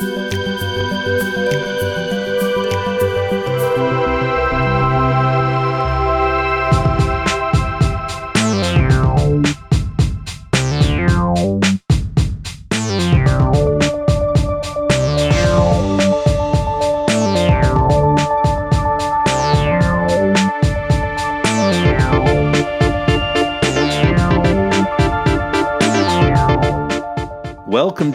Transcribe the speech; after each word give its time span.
Welcome 0.00 0.39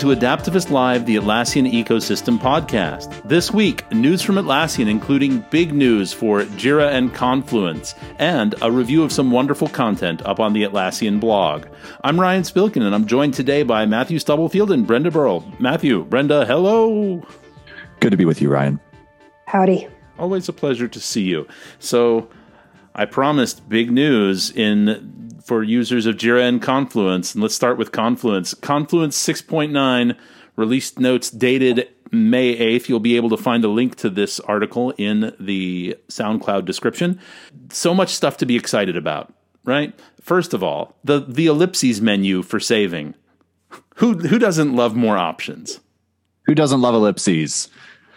to 0.05 0.15
Adaptavist 0.15 0.69
Live, 0.69 1.07
the 1.07 1.15
Atlassian 1.15 1.67
Ecosystem 1.67 2.37
podcast. 2.37 3.27
This 3.27 3.49
week, 3.49 3.91
news 3.91 4.21
from 4.21 4.35
Atlassian, 4.35 4.87
including 4.87 5.39
big 5.49 5.73
news 5.73 6.13
for 6.13 6.43
Jira 6.43 6.91
and 6.91 7.11
Confluence, 7.11 7.95
and 8.19 8.53
a 8.61 8.71
review 8.71 9.01
of 9.01 9.11
some 9.11 9.31
wonderful 9.31 9.67
content 9.67 10.23
up 10.23 10.39
on 10.39 10.53
the 10.53 10.61
Atlassian 10.61 11.19
blog. 11.19 11.65
I'm 12.03 12.21
Ryan 12.21 12.43
Spilkin, 12.43 12.83
and 12.83 12.93
I'm 12.93 13.07
joined 13.07 13.33
today 13.33 13.63
by 13.63 13.87
Matthew 13.87 14.19
Stubblefield 14.19 14.71
and 14.71 14.85
Brenda 14.85 15.09
Burrell. 15.09 15.43
Matthew, 15.57 16.03
Brenda, 16.05 16.45
hello. 16.45 17.25
Good 17.99 18.11
to 18.11 18.17
be 18.17 18.25
with 18.25 18.43
you, 18.43 18.51
Ryan. 18.51 18.79
Howdy. 19.47 19.87
Always 20.19 20.47
a 20.47 20.53
pleasure 20.53 20.87
to 20.87 20.99
see 20.99 21.23
you. 21.23 21.47
So, 21.79 22.29
I 22.93 23.05
promised 23.05 23.67
big 23.67 23.91
news 23.91 24.51
in 24.51 25.14
for 25.45 25.61
users 25.61 26.07
of 26.07 26.15
Jira 26.15 26.41
and 26.41 26.61
Confluence. 26.61 27.33
And 27.33 27.41
let's 27.41 27.55
start 27.55 27.77
with 27.77 27.91
Confluence. 27.91 28.53
Confluence 28.55 29.17
6.9 29.25 30.17
released 30.55 30.99
notes 30.99 31.29
dated 31.29 31.87
May 32.11 32.57
8th. 32.57 32.89
You'll 32.89 32.99
be 32.99 33.15
able 33.15 33.29
to 33.29 33.37
find 33.37 33.63
a 33.63 33.67
link 33.67 33.95
to 33.97 34.09
this 34.09 34.39
article 34.41 34.91
in 34.97 35.35
the 35.39 35.95
SoundCloud 36.09 36.65
description. 36.65 37.19
So 37.69 37.93
much 37.93 38.09
stuff 38.09 38.37
to 38.37 38.45
be 38.45 38.55
excited 38.55 38.97
about, 38.97 39.33
right? 39.63 39.93
First 40.19 40.55
of 40.55 40.63
all, 40.63 40.95
the 41.03 41.19
the 41.19 41.45
ellipses 41.45 42.01
menu 42.01 42.41
for 42.41 42.59
saving. 42.59 43.13
Who 43.97 44.17
who 44.17 44.39
doesn't 44.39 44.75
love 44.75 44.95
more 44.95 45.17
options? 45.17 45.79
Who 46.47 46.55
doesn't 46.55 46.81
love 46.81 46.95
ellipses? 46.95 47.69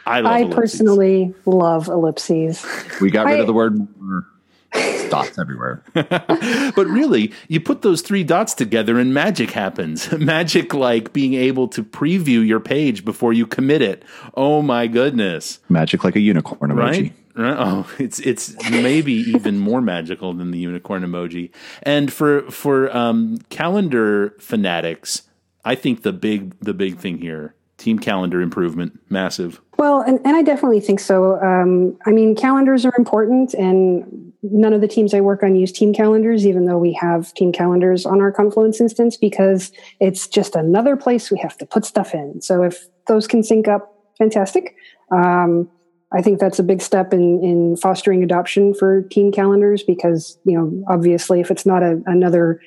I, 0.07 0.21
love 0.21 0.33
I 0.33 0.55
personally 0.55 1.35
love 1.45 1.89
ellipses. 1.89 2.65
We 3.03 3.11
got 3.11 3.27
rid 3.27 3.37
I, 3.37 3.41
of 3.41 3.47
the 3.47 3.53
word 3.53 3.77
more 4.01 4.27
dots 4.73 5.39
everywhere. 5.39 5.83
but 5.95 6.87
really, 6.87 7.33
you 7.49 7.61
put 7.61 7.83
those 7.83 8.03
three 8.03 8.25
dots 8.25 8.55
together 8.55 8.99
and 8.99 9.13
magic 9.13 9.51
happens. 9.51 10.11
magic 10.19 10.75
like 10.75 11.13
being 11.13 11.35
able 11.35 11.69
to 11.69 11.83
preview 11.83 12.47
your 12.47 12.61
page 12.61 13.05
before 13.05 13.33
you 13.33 13.47
commit 13.47 13.83
it. 13.83 14.05
Oh 14.35 14.63
my 14.63 14.87
goodness. 14.87 15.61
Magic 15.69 16.05
like 16.05 16.17
a 16.17 16.21
unicorn 16.21 16.71
emoji. 16.71 17.13
Right? 17.35 17.57
Oh, 17.57 17.89
it's 18.01 18.19
it's 18.21 18.57
maybe 18.69 19.13
even 19.13 19.59
more 19.59 19.81
magical 19.81 20.35
than 20.35 20.51
the 20.51 20.59
unicorn 20.59 21.05
emoji. 21.05 21.51
And 21.85 22.13
for 22.13 22.43
for 22.51 22.95
um, 22.97 23.39
calendar 23.49 24.35
fanatics, 24.41 25.23
I 25.65 25.77
think 25.77 26.03
the 26.03 26.13
big 26.13 26.59
the 26.61 26.75
big 26.75 26.99
thing 26.99 27.19
here 27.19 27.55
team 27.77 27.97
calendar 27.97 28.41
improvement 28.41 28.99
massive 29.09 29.61
well 29.77 30.01
and, 30.01 30.19
and 30.25 30.37
i 30.37 30.43
definitely 30.43 30.81
think 30.81 30.99
so 30.99 31.41
um, 31.41 31.97
i 32.07 32.11
mean 32.11 32.35
calendars 32.35 32.85
are 32.85 32.93
important 32.99 33.55
and 33.55 34.28
none 34.43 34.73
of 34.73 34.81
the 34.81 34.89
teams 34.89 35.15
i 35.15 35.21
work 35.21 35.43
on 35.43 35.55
use 35.55 35.73
team 35.73 35.93
calendars 35.93 36.47
even 36.47 36.65
though 36.65 36.79
we 36.79 36.93
have 36.93 37.33
team 37.35 37.53
calendars 37.53 38.07
on 38.07 38.21
our 38.21 38.33
confluence 38.33 38.81
instance 38.81 39.17
because 39.17 39.73
it's 40.01 40.29
just 40.29 40.55
another 40.55 40.97
place 40.97 41.31
we 41.31 41.39
have 41.39 41.57
to 41.57 41.67
put 41.67 41.85
stuff 41.85 42.15
in 42.15 42.41
so 42.41 42.63
if 42.63 42.87
those 43.07 43.27
can 43.27 43.43
sync 43.43 43.69
up 43.69 43.95
fantastic 44.19 44.75
um, 45.13 45.69
i 46.13 46.23
think 46.23 46.39
that's 46.39 46.59
a 46.59 46.63
big 46.63 46.81
step 46.81 47.13
in, 47.13 47.43
in 47.43 47.77
fostering 47.77 48.23
adoption 48.23 48.75
for 48.75 49.03
team 49.03 49.33
calendars 49.33 49.83
because 49.83 50.39
you 50.45 50.57
know 50.57 50.85
obviously 50.89 51.41
if 51.41 51.51
it's 51.51 51.67
not 51.67 51.83
a, 51.83 52.01
another 52.07 52.61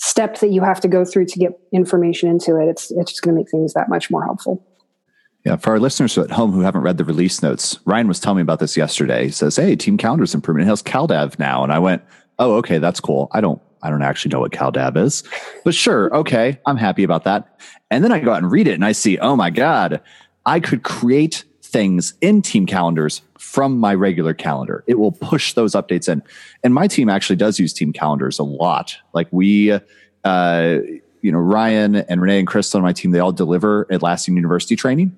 step 0.00 0.40
that 0.40 0.50
you 0.50 0.62
have 0.62 0.80
to 0.80 0.88
go 0.88 1.04
through 1.04 1.26
to 1.26 1.38
get 1.38 1.52
information 1.72 2.28
into 2.28 2.56
it, 2.56 2.68
it's 2.68 2.90
it's 2.90 3.12
just 3.12 3.22
going 3.22 3.34
to 3.34 3.38
make 3.38 3.50
things 3.50 3.74
that 3.74 3.88
much 3.88 4.10
more 4.10 4.24
helpful. 4.24 4.66
Yeah, 5.44 5.56
for 5.56 5.70
our 5.70 5.80
listeners 5.80 6.18
at 6.18 6.30
home 6.30 6.52
who 6.52 6.60
haven't 6.60 6.82
read 6.82 6.98
the 6.98 7.04
release 7.04 7.42
notes, 7.42 7.78
Ryan 7.86 8.08
was 8.08 8.20
telling 8.20 8.36
me 8.36 8.42
about 8.42 8.58
this 8.58 8.76
yesterday. 8.76 9.24
He 9.24 9.30
says, 9.30 9.56
"Hey, 9.56 9.74
Team 9.74 9.96
Calendar's 9.96 10.34
improvement. 10.34 10.66
It 10.66 10.70
has 10.70 10.82
CalDAV 10.82 11.38
now," 11.38 11.62
and 11.62 11.72
I 11.72 11.78
went, 11.78 12.02
"Oh, 12.38 12.56
okay, 12.56 12.78
that's 12.78 13.00
cool. 13.00 13.28
I 13.32 13.40
don't, 13.40 13.60
I 13.82 13.88
don't 13.88 14.02
actually 14.02 14.32
know 14.32 14.40
what 14.40 14.52
CalDAV 14.52 14.98
is, 14.98 15.24
but 15.64 15.74
sure, 15.74 16.14
okay, 16.14 16.58
I'm 16.66 16.76
happy 16.76 17.04
about 17.04 17.24
that." 17.24 17.58
And 17.90 18.04
then 18.04 18.12
I 18.12 18.20
go 18.20 18.32
out 18.32 18.42
and 18.42 18.52
read 18.52 18.68
it, 18.68 18.74
and 18.74 18.84
I 18.84 18.92
see, 18.92 19.18
oh 19.18 19.34
my 19.34 19.48
god, 19.50 20.00
I 20.44 20.60
could 20.60 20.82
create 20.82 21.44
things 21.62 22.14
in 22.20 22.42
team 22.42 22.66
calendars 22.66 23.22
from 23.38 23.78
my 23.78 23.94
regular 23.94 24.34
calendar. 24.34 24.84
It 24.86 24.98
will 24.98 25.12
push 25.12 25.54
those 25.54 25.72
updates 25.72 26.08
in. 26.08 26.22
And 26.62 26.74
my 26.74 26.86
team 26.86 27.08
actually 27.08 27.36
does 27.36 27.58
use 27.58 27.72
team 27.72 27.92
calendars 27.92 28.38
a 28.38 28.42
lot. 28.42 28.96
Like 29.12 29.28
we, 29.30 29.72
uh, 30.24 30.78
you 31.22 31.32
know, 31.32 31.38
Ryan 31.38 31.96
and 31.96 32.20
Renee 32.20 32.40
and 32.40 32.48
Crystal 32.48 32.78
on 32.78 32.84
my 32.84 32.92
team, 32.92 33.12
they 33.12 33.20
all 33.20 33.32
deliver 33.32 33.86
Atlassian 33.86 34.34
University 34.34 34.76
training. 34.76 35.16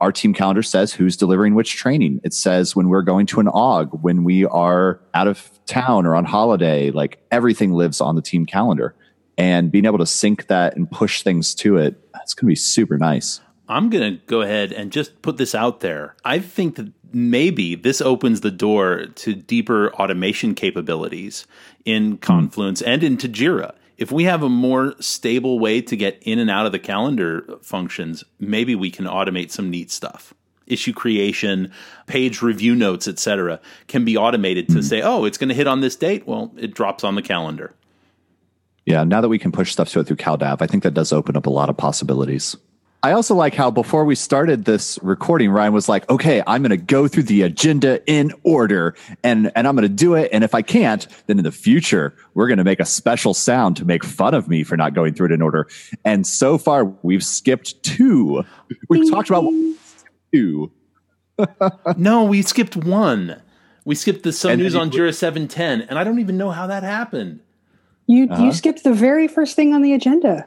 Our 0.00 0.12
team 0.12 0.32
calendar 0.32 0.62
says 0.62 0.92
who's 0.92 1.16
delivering 1.16 1.54
which 1.54 1.76
training. 1.76 2.20
It 2.24 2.32
says 2.32 2.74
when 2.74 2.88
we're 2.88 3.02
going 3.02 3.26
to 3.26 3.40
an 3.40 3.46
AUG, 3.46 4.00
when 4.00 4.24
we 4.24 4.46
are 4.46 5.00
out 5.12 5.28
of 5.28 5.50
town 5.66 6.06
or 6.06 6.14
on 6.16 6.24
holiday, 6.24 6.90
like 6.90 7.22
everything 7.30 7.72
lives 7.72 8.00
on 8.00 8.16
the 8.16 8.22
team 8.22 8.46
calendar. 8.46 8.94
And 9.36 9.70
being 9.70 9.86
able 9.86 9.98
to 9.98 10.06
sync 10.06 10.48
that 10.48 10.76
and 10.76 10.90
push 10.90 11.22
things 11.22 11.54
to 11.56 11.76
it, 11.76 11.96
it's 12.22 12.34
going 12.34 12.46
to 12.46 12.52
be 12.52 12.56
super 12.56 12.98
nice. 12.98 13.40
I'm 13.68 13.88
going 13.88 14.18
to 14.18 14.24
go 14.26 14.42
ahead 14.42 14.72
and 14.72 14.90
just 14.90 15.22
put 15.22 15.36
this 15.36 15.54
out 15.54 15.80
there. 15.80 16.16
I 16.24 16.40
think 16.40 16.74
that 16.76 16.92
maybe 17.12 17.74
this 17.74 18.00
opens 18.00 18.40
the 18.40 18.50
door 18.50 19.06
to 19.06 19.34
deeper 19.34 19.94
automation 19.94 20.54
capabilities 20.54 21.46
in 21.84 22.18
Confluence 22.18 22.82
mm. 22.82 22.88
and 22.88 23.04
into 23.04 23.28
Jira. 23.28 23.74
If 24.00 24.10
we 24.10 24.24
have 24.24 24.42
a 24.42 24.48
more 24.48 24.94
stable 24.98 25.58
way 25.58 25.82
to 25.82 25.94
get 25.94 26.22
in 26.22 26.38
and 26.38 26.50
out 26.50 26.64
of 26.64 26.72
the 26.72 26.78
calendar 26.78 27.44
functions, 27.60 28.24
maybe 28.38 28.74
we 28.74 28.90
can 28.90 29.04
automate 29.04 29.50
some 29.50 29.68
neat 29.68 29.90
stuff. 29.90 30.32
Issue 30.66 30.94
creation, 30.94 31.70
page 32.06 32.40
review 32.40 32.74
notes, 32.74 33.06
etc., 33.06 33.60
can 33.88 34.06
be 34.06 34.16
automated 34.16 34.68
to 34.68 34.76
mm. 34.76 34.82
say, 34.82 35.02
"Oh, 35.02 35.26
it's 35.26 35.36
going 35.36 35.50
to 35.50 35.54
hit 35.54 35.66
on 35.66 35.82
this 35.82 35.96
date." 35.96 36.26
Well, 36.26 36.50
it 36.56 36.72
drops 36.72 37.04
on 37.04 37.14
the 37.14 37.20
calendar. 37.20 37.74
Yeah, 38.86 39.04
now 39.04 39.20
that 39.20 39.28
we 39.28 39.38
can 39.38 39.52
push 39.52 39.70
stuff 39.70 39.90
to 39.90 40.00
it 40.00 40.06
through 40.06 40.16
CalDAV, 40.16 40.62
I 40.62 40.66
think 40.66 40.82
that 40.84 40.94
does 40.94 41.12
open 41.12 41.36
up 41.36 41.44
a 41.44 41.50
lot 41.50 41.68
of 41.68 41.76
possibilities. 41.76 42.56
I 43.02 43.12
also 43.12 43.34
like 43.34 43.54
how 43.54 43.70
before 43.70 44.04
we 44.04 44.14
started 44.14 44.66
this 44.66 44.98
recording, 45.02 45.50
Ryan 45.50 45.72
was 45.72 45.88
like, 45.88 46.08
okay, 46.10 46.42
I'm 46.46 46.62
going 46.62 46.70
to 46.70 46.76
go 46.76 47.08
through 47.08 47.22
the 47.24 47.42
agenda 47.42 48.04
in 48.06 48.32
order 48.42 48.94
and, 49.24 49.50
and 49.56 49.66
I'm 49.66 49.74
going 49.74 49.88
to 49.88 49.94
do 49.94 50.14
it. 50.14 50.28
And 50.32 50.44
if 50.44 50.54
I 50.54 50.60
can't, 50.60 51.06
then 51.26 51.38
in 51.38 51.44
the 51.44 51.52
future, 51.52 52.14
we're 52.34 52.46
going 52.46 52.58
to 52.58 52.64
make 52.64 52.78
a 52.78 52.84
special 52.84 53.32
sound 53.32 53.78
to 53.78 53.86
make 53.86 54.04
fun 54.04 54.34
of 54.34 54.48
me 54.48 54.64
for 54.64 54.76
not 54.76 54.92
going 54.92 55.14
through 55.14 55.26
it 55.26 55.32
in 55.32 55.40
order. 55.40 55.66
And 56.04 56.26
so 56.26 56.58
far, 56.58 56.84
we've 56.84 57.24
skipped 57.24 57.82
two. 57.82 58.44
We've 58.90 59.10
talked 59.10 59.30
about 59.30 59.50
two. 60.30 60.70
no, 61.96 62.24
we 62.24 62.42
skipped 62.42 62.76
one. 62.76 63.40
We 63.86 63.94
skipped 63.94 64.24
the 64.24 64.32
Sun 64.32 64.58
News 64.58 64.74
on 64.74 64.90
Jira 64.90 65.14
710, 65.14 65.88
and 65.88 65.98
I 65.98 66.04
don't 66.04 66.18
even 66.18 66.36
know 66.36 66.50
how 66.50 66.66
that 66.66 66.82
happened. 66.82 67.40
You, 68.06 68.28
uh-huh. 68.30 68.44
you 68.44 68.52
skipped 68.52 68.84
the 68.84 68.92
very 68.92 69.26
first 69.26 69.56
thing 69.56 69.72
on 69.72 69.80
the 69.80 69.94
agenda. 69.94 70.46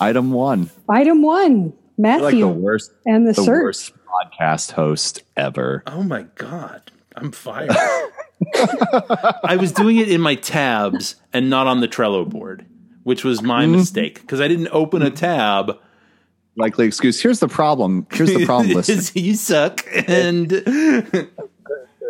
Item 0.00 0.32
one. 0.32 0.70
Item 0.88 1.22
one. 1.22 1.72
Matthew. 1.96 2.24
Like 2.24 2.34
the 2.34 2.48
worst 2.48 2.92
and 3.06 3.26
the, 3.26 3.32
the 3.32 3.42
search. 3.42 3.62
worst 3.62 3.92
podcast 4.06 4.72
host 4.72 5.22
ever. 5.36 5.82
Oh 5.86 6.02
my 6.02 6.22
god. 6.34 6.90
I'm 7.16 7.30
fired. 7.30 7.70
I 9.44 9.56
was 9.58 9.72
doing 9.72 9.98
it 9.98 10.08
in 10.08 10.20
my 10.20 10.34
tabs 10.34 11.16
and 11.32 11.48
not 11.48 11.66
on 11.66 11.80
the 11.80 11.88
Trello 11.88 12.28
board, 12.28 12.66
which 13.04 13.24
was 13.24 13.42
my 13.42 13.62
mm-hmm. 13.62 13.72
mistake 13.72 14.20
because 14.20 14.40
I 14.40 14.48
didn't 14.48 14.68
open 14.72 15.02
a 15.02 15.10
tab. 15.10 15.78
Likely 16.56 16.86
excuse. 16.86 17.20
Here's 17.20 17.40
the 17.40 17.48
problem. 17.48 18.06
Here's 18.12 18.32
the 18.32 18.46
problem. 18.46 18.70
Listen, 18.74 19.22
you 19.22 19.34
suck, 19.34 19.84
and 20.08 20.50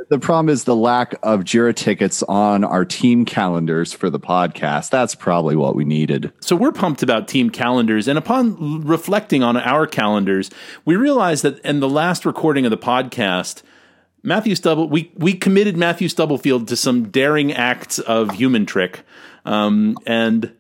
the 0.09 0.19
problem 0.19 0.49
is 0.49 0.65
the 0.65 0.77
lack 0.77 1.15
of 1.23 1.41
Jira 1.41 1.75
tickets 1.75 2.23
on 2.25 2.65
our 2.65 2.85
team 2.85 3.25
calendars 3.25 3.93
for 3.93 4.11
the 4.11 4.21
podcast. 4.21 4.91
That's 4.91 5.15
probably 5.15 5.57
what 5.57 5.75
we 5.75 5.85
needed. 5.85 6.33
So 6.41 6.57
we're 6.57 6.73
pumped 6.73 7.03
about 7.03 7.29
team 7.29 7.51
calendars. 7.51 8.09
And 8.09 8.19
upon 8.19 8.83
reflecting 8.83 9.43
on 9.43 9.57
our 9.57 9.87
calendars, 9.87 10.51
we 10.85 10.97
realized 10.97 11.43
that 11.45 11.59
in 11.61 11.81
the 11.81 11.89
last 11.89 12.25
recording 12.27 12.65
of 12.65 12.71
the 12.71 12.79
podcast, 12.79 13.63
Matthew 14.23 14.55
Stubble, 14.55 14.89
we, 14.89 15.13
we 15.17 15.35
committed 15.35 15.77
Matthew 15.77 16.09
Stubblefield 16.09 16.69
to 16.69 16.77
some 16.77 17.11
daring 17.11 17.53
acts 17.53 17.99
of 17.99 18.33
human 18.33 18.67
trick. 18.67 19.03
Um, 19.45 19.99
and 20.07 20.55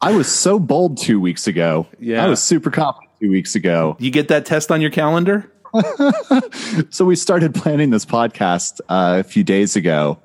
I 0.00 0.12
was 0.12 0.32
so 0.32 0.58
bold 0.58 0.96
two 0.96 1.20
weeks 1.20 1.46
ago. 1.46 1.86
Yeah. 1.98 2.24
I 2.24 2.28
was 2.28 2.42
super 2.42 2.70
confident 2.70 3.10
two 3.20 3.30
weeks 3.30 3.54
ago. 3.54 3.96
You 3.98 4.10
get 4.10 4.28
that 4.28 4.46
test 4.46 4.70
on 4.70 4.80
your 4.80 4.90
calendar? 4.90 5.52
so 6.90 7.04
we 7.04 7.16
started 7.16 7.54
planning 7.54 7.90
this 7.90 8.04
podcast 8.04 8.80
uh, 8.88 9.18
a 9.20 9.22
few 9.22 9.44
days 9.44 9.76
ago 9.76 10.20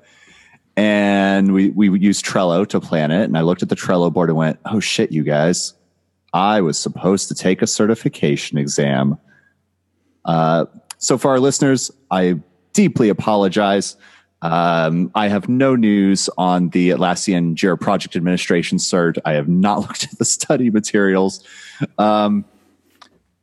and 0.76 1.52
we, 1.52 1.70
we 1.70 1.98
used 1.98 2.24
Trello 2.24 2.66
to 2.68 2.80
plan 2.80 3.10
it. 3.10 3.24
And 3.24 3.38
I 3.38 3.42
looked 3.42 3.62
at 3.62 3.68
the 3.68 3.76
Trello 3.76 4.12
board 4.12 4.28
and 4.28 4.36
went, 4.36 4.58
Oh 4.64 4.80
shit, 4.80 5.12
you 5.12 5.22
guys, 5.22 5.74
I 6.32 6.60
was 6.60 6.78
supposed 6.78 7.28
to 7.28 7.34
take 7.34 7.62
a 7.62 7.66
certification 7.66 8.58
exam 8.58 9.18
Uh, 10.24 10.66
so 10.98 11.18
for 11.18 11.30
our 11.30 11.40
listeners, 11.40 11.90
I 12.10 12.40
deeply 12.72 13.08
apologize. 13.08 13.96
Um, 14.42 15.10
I 15.14 15.28
have 15.28 15.48
no 15.48 15.76
news 15.76 16.28
on 16.36 16.70
the 16.70 16.90
Atlassian 16.90 17.54
Jira 17.54 17.80
Project 17.80 18.16
Administration 18.16 18.78
cert. 18.78 19.18
I 19.24 19.32
have 19.32 19.48
not 19.48 19.80
looked 19.86 20.04
at 20.04 20.18
the 20.18 20.24
study 20.24 20.70
materials. 20.70 21.44
Um, 21.98 22.44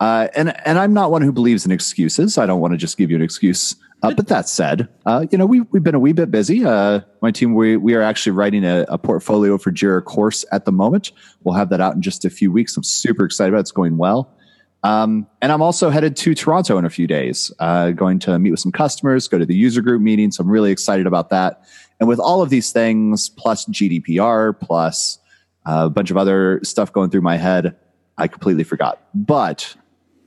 uh, 0.04 0.28
and 0.36 0.54
and 0.68 0.78
I'm 0.78 0.94
not 0.94 1.12
one 1.12 1.22
who 1.22 1.32
believes 1.32 1.66
in 1.66 1.72
excuses. 1.72 2.38
I 2.38 2.46
don't 2.46 2.60
want 2.60 2.74
to 2.74 2.78
just 2.78 2.98
give 2.98 3.10
you 3.10 3.16
an 3.16 3.22
excuse. 3.22 3.78
Uh, 4.02 4.14
but 4.14 4.28
that 4.28 4.50
said, 4.50 4.90
uh, 5.06 5.26
you 5.32 5.38
know 5.38 5.46
we 5.46 5.62
we've 5.62 5.82
been 5.82 5.96
a 5.96 6.00
wee 6.00 6.12
bit 6.12 6.30
busy. 6.30 6.66
Uh, 6.66 7.00
my 7.22 7.32
team 7.32 7.54
we 7.54 7.78
we 7.78 7.94
are 7.96 8.02
actually 8.02 8.34
writing 8.34 8.66
a, 8.66 8.86
a, 8.90 8.98
portfolio 8.98 9.58
for 9.58 9.72
Jira 9.72 10.04
course 10.04 10.44
at 10.52 10.66
the 10.66 10.74
moment. 10.74 11.14
We'll 11.46 11.56
have 11.56 11.70
that 11.70 11.80
out 11.80 11.96
in 11.96 12.02
just 12.02 12.26
a 12.26 12.30
few 12.30 12.52
weeks. 12.52 12.76
I'm 12.76 12.84
super 12.84 13.24
excited 13.24 13.54
about. 13.54 13.60
it. 13.60 13.62
It's 13.62 13.72
going 13.72 13.96
well. 13.96 14.36
Um, 14.84 15.26
and 15.42 15.54
I'm 15.54 15.62
also 15.62 15.90
headed 15.90 16.18
to 16.18 16.36
Toronto 16.36 16.78
in 16.78 16.84
a 16.84 16.90
few 16.90 17.08
days, 17.08 17.50
uh, 17.60 17.92
going 17.92 18.20
to 18.20 18.38
meet 18.38 18.52
with 18.52 18.60
some 18.60 18.74
customers, 18.74 19.30
go 19.30 19.40
to 19.40 19.46
the 19.46 19.56
user 19.56 19.82
group 19.82 20.02
meeting. 20.02 20.34
So 20.34 20.44
I'm 20.44 20.50
really 20.50 20.72
excited 20.72 21.08
about 21.08 21.30
that. 21.30 21.64
And 22.02 22.10
with 22.10 22.20
all 22.20 22.42
of 22.42 22.50
these 22.50 22.74
things, 22.74 23.30
plus 23.30 23.64
GDPR, 23.68 24.60
plus 24.60 25.20
a 25.66 25.90
bunch 25.90 26.12
of 26.12 26.18
other 26.18 26.60
stuff 26.62 26.92
going 26.92 27.10
through 27.10 27.22
my 27.22 27.38
head, 27.38 27.78
I 28.18 28.28
completely 28.28 28.66
forgot. 28.66 29.02
But 29.14 29.78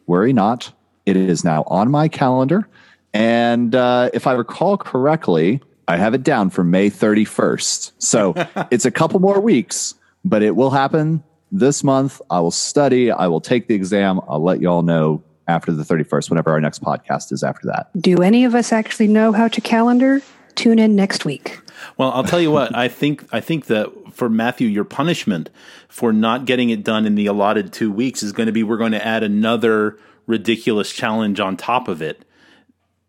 worry 0.07 0.33
not, 0.33 0.73
it 1.05 1.17
is 1.17 1.45
now 1.45 1.65
on 1.67 1.91
my 1.91 2.09
calendar. 2.09 2.69
And 3.15 3.75
uh, 3.75 4.11
if 4.13 4.27
I 4.27 4.33
recall 4.33 4.77
correctly, 4.77 5.61
I 5.89 5.97
have 5.97 6.15
it 6.15 6.23
down 6.23 6.51
for 6.51 6.65
May 6.65 6.91
31st. 6.91 7.93
So 7.99 8.35
it's 8.71 8.85
a 8.85 8.91
couple 8.91 9.21
more 9.21 9.41
weeks, 9.41 9.95
but 10.25 10.43
it 10.43 10.57
will 10.57 10.71
happen 10.71 11.23
this 11.53 11.85
month. 11.85 12.21
I 12.31 12.41
will 12.41 12.51
study. 12.51 13.11
I 13.11 13.29
will 13.29 13.41
take 13.41 13.69
the 13.69 13.75
exam. 13.75 14.21
I'll 14.29 14.43
let 14.43 14.61
you 14.61 14.69
all 14.69 14.83
know 14.83 15.23
after 15.49 15.71
the 15.73 15.85
31st, 15.85 16.29
whenever 16.29 16.51
our 16.51 16.61
next 16.61 16.83
podcast 16.83 17.31
is 17.31 17.45
after 17.45 17.69
that. 17.69 17.91
Do 18.01 18.21
any 18.21 18.45
of 18.45 18.55
us 18.55 18.73
actually 18.73 19.07
know 19.07 19.33
how 19.33 19.47
to 19.49 19.61
calendar? 19.61 20.21
Tune 20.57 20.79
in 20.79 20.97
next 20.97 21.25
week. 21.25 21.61
Well, 21.97 22.11
I'll 22.11 22.25
tell 22.25 22.41
you 22.41 22.51
what. 22.51 22.75
I 22.75 22.89
think 22.89 23.27
I 23.33 23.41
think 23.41 23.67
that 23.67 23.93
for 24.13 24.29
Matthew, 24.29 24.67
your 24.69 24.85
punishment 24.85 25.51
for 25.89 26.13
not 26.13 26.47
getting 26.47 26.71
it 26.71 26.83
done 26.83 27.07
in 27.07 27.15
the 27.15 27.27
allotted 27.27 27.73
two 27.73 27.93
weeks 27.93 28.23
is 28.23 28.33
going 28.33 28.47
to 28.47 28.53
be 28.53 28.63
we're 28.63 28.77
going 28.77 28.93
to 28.93 29.07
add 29.07 29.23
another 29.23 29.99
ridiculous 30.27 30.93
challenge 30.93 31.39
on 31.39 31.57
top 31.57 31.89
of 31.89 32.03
it. 32.03 32.25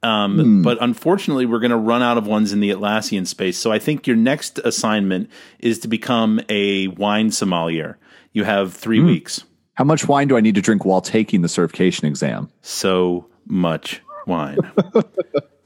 Um, 0.03 0.39
hmm. 0.39 0.61
But 0.61 0.77
unfortunately, 0.81 1.45
we're 1.45 1.59
going 1.59 1.71
to 1.71 1.77
run 1.77 2.03
out 2.03 2.17
of 2.17 2.27
ones 2.27 2.53
in 2.53 2.59
the 2.59 2.69
Atlassian 2.69 3.25
space. 3.25 3.57
So 3.57 3.71
I 3.71 3.79
think 3.79 4.05
your 4.05 4.15
next 4.15 4.59
assignment 4.59 5.29
is 5.59 5.79
to 5.79 5.87
become 5.87 6.39
a 6.49 6.87
wine 6.89 7.31
sommelier. 7.31 7.97
You 8.31 8.43
have 8.43 8.73
three 8.73 8.99
mm. 8.99 9.07
weeks. 9.07 9.43
How 9.73 9.83
much 9.83 10.07
wine 10.07 10.27
do 10.27 10.37
I 10.37 10.41
need 10.41 10.55
to 10.55 10.61
drink 10.61 10.85
while 10.85 11.01
taking 11.01 11.41
the 11.41 11.49
certification 11.49 12.07
exam? 12.07 12.49
So 12.61 13.27
much 13.47 14.01
wine. 14.27 14.59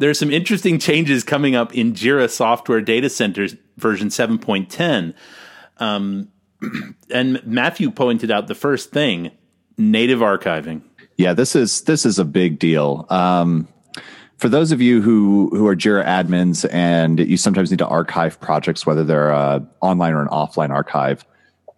There's 0.00 0.18
some 0.18 0.30
interesting 0.30 0.78
changes 0.78 1.24
coming 1.24 1.54
up 1.54 1.74
in 1.74 1.92
Jira 1.92 2.30
Software 2.30 2.80
Data 2.80 3.10
Centers 3.10 3.54
version 3.76 4.08
7.10. 4.08 5.12
Um, 5.76 6.28
and 7.10 7.46
Matthew 7.46 7.90
pointed 7.90 8.30
out 8.30 8.48
the 8.48 8.54
first 8.54 8.92
thing 8.92 9.30
native 9.76 10.20
archiving. 10.20 10.80
Yeah, 11.18 11.34
this 11.34 11.54
is 11.54 11.82
this 11.82 12.06
is 12.06 12.18
a 12.18 12.24
big 12.24 12.58
deal. 12.58 13.04
Um, 13.10 13.68
for 14.38 14.48
those 14.48 14.72
of 14.72 14.80
you 14.80 15.02
who 15.02 15.50
who 15.52 15.66
are 15.66 15.76
Jira 15.76 16.02
admins 16.06 16.66
and 16.72 17.20
you 17.20 17.36
sometimes 17.36 17.70
need 17.70 17.80
to 17.80 17.86
archive 17.86 18.40
projects, 18.40 18.86
whether 18.86 19.04
they're 19.04 19.34
uh, 19.34 19.60
online 19.82 20.14
or 20.14 20.22
an 20.22 20.28
offline 20.28 20.70
archive, 20.70 21.26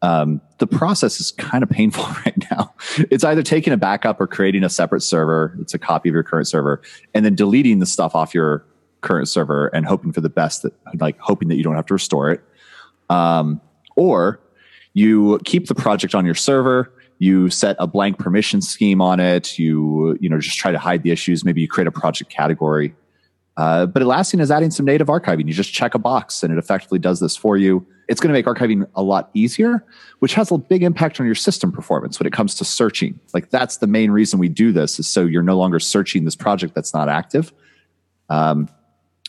um, 0.02 0.40
the 0.58 0.66
process 0.66 1.20
is 1.20 1.30
kind 1.30 1.62
of 1.62 1.70
painful 1.70 2.04
right 2.26 2.50
now. 2.50 2.74
It's 3.10 3.24
either 3.24 3.42
taking 3.42 3.72
a 3.72 3.76
backup 3.76 4.20
or 4.20 4.26
creating 4.26 4.64
a 4.64 4.68
separate 4.68 5.02
server. 5.02 5.56
It's 5.60 5.74
a 5.74 5.78
copy 5.78 6.08
of 6.08 6.14
your 6.14 6.24
current 6.24 6.48
server, 6.48 6.82
and 7.14 7.24
then 7.24 7.34
deleting 7.34 7.78
the 7.78 7.86
stuff 7.86 8.14
off 8.14 8.34
your 8.34 8.66
current 9.00 9.28
server 9.28 9.68
and 9.68 9.86
hoping 9.86 10.12
for 10.12 10.20
the 10.20 10.28
best 10.28 10.62
that, 10.62 10.74
like, 11.00 11.18
hoping 11.18 11.48
that 11.48 11.56
you 11.56 11.62
don't 11.62 11.76
have 11.76 11.86
to 11.86 11.94
restore 11.94 12.30
it. 12.30 12.42
Um, 13.08 13.60
or 13.96 14.40
you 14.94 15.40
keep 15.44 15.68
the 15.68 15.74
project 15.74 16.14
on 16.14 16.24
your 16.24 16.34
server. 16.34 16.92
You 17.18 17.50
set 17.50 17.76
a 17.78 17.86
blank 17.86 18.18
permission 18.18 18.60
scheme 18.60 19.00
on 19.00 19.20
it. 19.20 19.58
You, 19.58 20.18
you 20.20 20.28
know, 20.28 20.38
just 20.38 20.58
try 20.58 20.72
to 20.72 20.78
hide 20.78 21.02
the 21.02 21.10
issues. 21.10 21.44
Maybe 21.44 21.60
you 21.60 21.68
create 21.68 21.86
a 21.86 21.92
project 21.92 22.30
category. 22.30 22.94
Uh, 23.56 23.86
but 23.86 24.02
Atlassian 24.02 24.40
is 24.40 24.50
adding 24.50 24.70
some 24.70 24.86
native 24.86 25.08
archiving. 25.08 25.46
You 25.46 25.52
just 25.52 25.72
check 25.72 25.94
a 25.94 25.98
box 25.98 26.42
and 26.42 26.52
it 26.52 26.58
effectively 26.58 26.98
does 26.98 27.20
this 27.20 27.36
for 27.36 27.56
you. 27.56 27.86
It's 28.08 28.20
going 28.20 28.28
to 28.28 28.32
make 28.32 28.46
archiving 28.46 28.88
a 28.94 29.02
lot 29.02 29.30
easier, 29.34 29.84
which 30.20 30.34
has 30.34 30.50
a 30.50 30.58
big 30.58 30.82
impact 30.82 31.20
on 31.20 31.26
your 31.26 31.34
system 31.34 31.70
performance 31.70 32.18
when 32.18 32.26
it 32.26 32.32
comes 32.32 32.54
to 32.56 32.64
searching. 32.64 33.20
Like 33.34 33.50
that's 33.50 33.78
the 33.78 33.86
main 33.86 34.10
reason 34.10 34.38
we 34.38 34.48
do 34.48 34.72
this 34.72 34.98
is 34.98 35.06
so 35.06 35.24
you're 35.24 35.42
no 35.42 35.58
longer 35.58 35.78
searching 35.78 36.24
this 36.24 36.34
project 36.34 36.74
that's 36.74 36.94
not 36.94 37.08
active. 37.08 37.52
Um, 38.30 38.68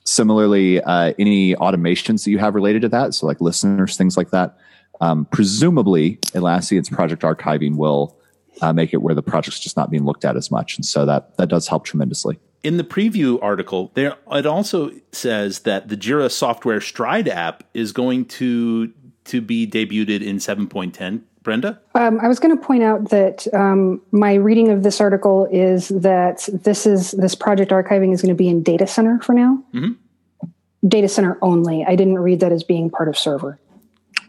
similarly, 0.06 0.82
uh, 0.82 1.14
any 1.20 1.56
automations 1.56 2.24
that 2.24 2.32
you 2.32 2.40
have 2.40 2.56
related 2.56 2.82
to 2.84 2.90
that, 2.90 3.14
so 3.14 3.26
like 3.26 3.42
listeners, 3.42 3.98
things 3.98 4.16
like 4.16 4.32
that, 4.32 4.58
um, 5.02 5.26
presumably 5.26 6.18
Atlassian's 6.34 6.90
project 6.90 7.24
archiving 7.24 7.76
will 7.76 8.18
uh, 8.62 8.72
make 8.72 8.94
it 8.94 8.98
where 8.98 9.16
the 9.16 9.24
project's 9.24 9.60
just 9.60 9.76
not 9.76 9.92
being 9.92 10.06
looked 10.06 10.24
at 10.24 10.38
as 10.38 10.50
much, 10.50 10.78
and 10.78 10.86
so 10.86 11.06
that 11.06 11.36
that 11.38 11.50
does 11.50 11.68
help 11.68 11.84
tremendously 11.84 12.40
in 12.64 12.78
the 12.78 12.84
preview 12.84 13.38
article, 13.42 13.92
there 13.94 14.16
it 14.32 14.46
also 14.46 14.92
says 15.12 15.60
that 15.60 15.90
the 15.90 15.98
Jira 15.98 16.32
Software 16.32 16.82
Stride 16.82 17.28
app 17.28 17.64
is 17.74 17.92
going 17.92 18.26
to 18.26 18.92
to 19.26 19.42
be 19.42 19.68
debuted 19.68 20.22
in 20.22 20.38
7.10. 20.38 21.22
Brenda? 21.44 21.80
Um, 21.94 22.20
I 22.22 22.30
was 22.30 22.40
going 22.40 22.58
to 22.58 22.64
point 22.66 22.84
out 22.84 23.10
that 23.10 23.54
um, 23.54 24.02
my 24.12 24.36
reading 24.36 24.70
of 24.70 24.84
this 24.84 25.02
article 25.02 25.48
is 25.52 25.90
that 25.90 26.48
this 26.52 26.86
is 26.86 27.12
this 27.12 27.36
project 27.36 27.72
archiving 27.72 28.14
is 28.14 28.22
going 28.22 28.34
to 28.34 28.38
be 28.38 28.48
in 28.48 28.64
data 28.64 28.88
center 28.88 29.20
for 29.20 29.34
now. 29.34 29.62
Mm-hmm. 29.74 30.48
Data 30.88 31.10
center 31.10 31.38
only. 31.42 31.84
I 31.86 31.98
didn't 31.98 32.20
read 32.20 32.40
that 32.40 32.54
as 32.54 32.64
being 32.64 32.90
part 32.90 33.10
of 33.10 33.18
server. 33.18 33.60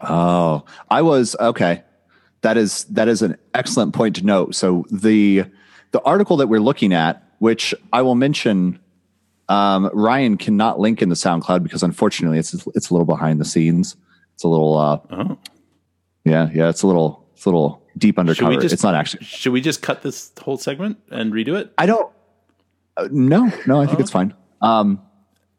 Oh, 0.01 0.65
I 0.89 1.01
was 1.01 1.35
okay. 1.39 1.83
That 2.41 2.57
is 2.57 2.83
that 2.85 3.07
is 3.07 3.21
an 3.21 3.37
excellent 3.53 3.93
point 3.93 4.17
to 4.17 4.25
note. 4.25 4.55
So 4.55 4.85
the 4.91 5.45
the 5.91 6.01
article 6.01 6.37
that 6.37 6.47
we're 6.47 6.59
looking 6.59 6.93
at 6.93 7.24
which 7.39 7.73
I 7.93 8.01
will 8.01 8.15
mention. 8.15 8.79
Um, 9.47 9.91
Ryan 9.93 10.37
cannot 10.37 10.79
link 10.79 11.01
in 11.03 11.09
the 11.09 11.15
SoundCloud 11.15 11.61
because 11.61 11.83
unfortunately 11.83 12.39
it's 12.39 12.53
it's 12.73 12.89
a 12.89 12.93
little 12.93 13.05
behind 13.05 13.39
the 13.39 13.45
scenes. 13.45 13.95
It's 14.33 14.43
a 14.43 14.47
little, 14.47 14.77
uh, 14.77 14.99
oh. 15.11 15.37
yeah, 16.25 16.49
yeah, 16.53 16.67
it's 16.69 16.81
a 16.81 16.87
little, 16.87 17.25
it's 17.33 17.45
a 17.45 17.49
little 17.49 17.81
deep 17.97 18.19
undercover. 18.19 18.59
Just, 18.59 18.73
it's 18.73 18.83
not 18.83 18.95
actually. 18.95 19.23
Should 19.23 19.53
we 19.53 19.61
just 19.61 19.81
cut 19.81 20.01
this 20.01 20.31
whole 20.41 20.57
segment 20.57 20.97
and 21.09 21.31
redo 21.31 21.57
it? 21.59 21.71
I 21.77 21.85
don't. 21.85 22.11
Uh, 22.97 23.07
no, 23.11 23.51
no, 23.65 23.81
I 23.81 23.85
think 23.85 23.99
oh. 23.99 24.01
it's 24.01 24.11
fine. 24.11 24.33
Um, 24.61 25.01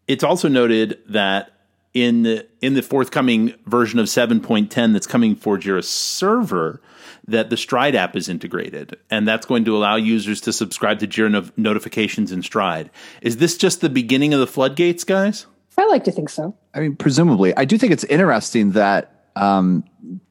it's 0.07 0.25
also 0.25 0.49
noted 0.49 0.99
that 1.09 1.53
in 1.95 2.23
the 2.23 2.47
in 2.61 2.75
the 2.75 2.83
forthcoming 2.83 3.55
version 3.65 3.99
of 3.99 4.07
7.10 4.07 4.93
that's 4.93 5.07
coming 5.07 5.35
for 5.35 5.57
Jira 5.57 5.83
Server, 5.83 6.83
that 7.29 7.51
the 7.51 7.57
Stride 7.57 7.95
app 7.95 8.15
is 8.17 8.29
integrated, 8.29 8.97
and 9.11 9.27
that's 9.27 9.47
going 9.47 9.65
to 9.65 9.77
allow 9.77 9.97
users 9.97 10.41
to 10.43 10.53
subscribe 10.53 11.01
to 11.01 11.07
Jira 11.07 11.31
no- 11.31 11.51
notifications 11.57 12.33
in 12.33 12.43
Stride. 12.43 12.91
Is 13.21 13.39
this 13.39 13.57
just 13.57 13.81
the 13.81 13.91
beginning 13.91 14.33
of 14.33 14.41
the 14.41 14.47
floodgates, 14.47 15.05
guys? 15.05 15.47
I 15.79 15.87
like 15.87 16.05
to 16.05 16.13
think 16.13 16.31
so. 16.31 16.57
I 16.75 16.81
mean, 16.81 16.97
presumably, 16.97 17.55
I 17.57 17.65
do 17.65 17.77
think 17.77 17.93
it's 17.93 18.05
interesting 18.05 18.73
that 18.73 19.27
um, 19.37 19.85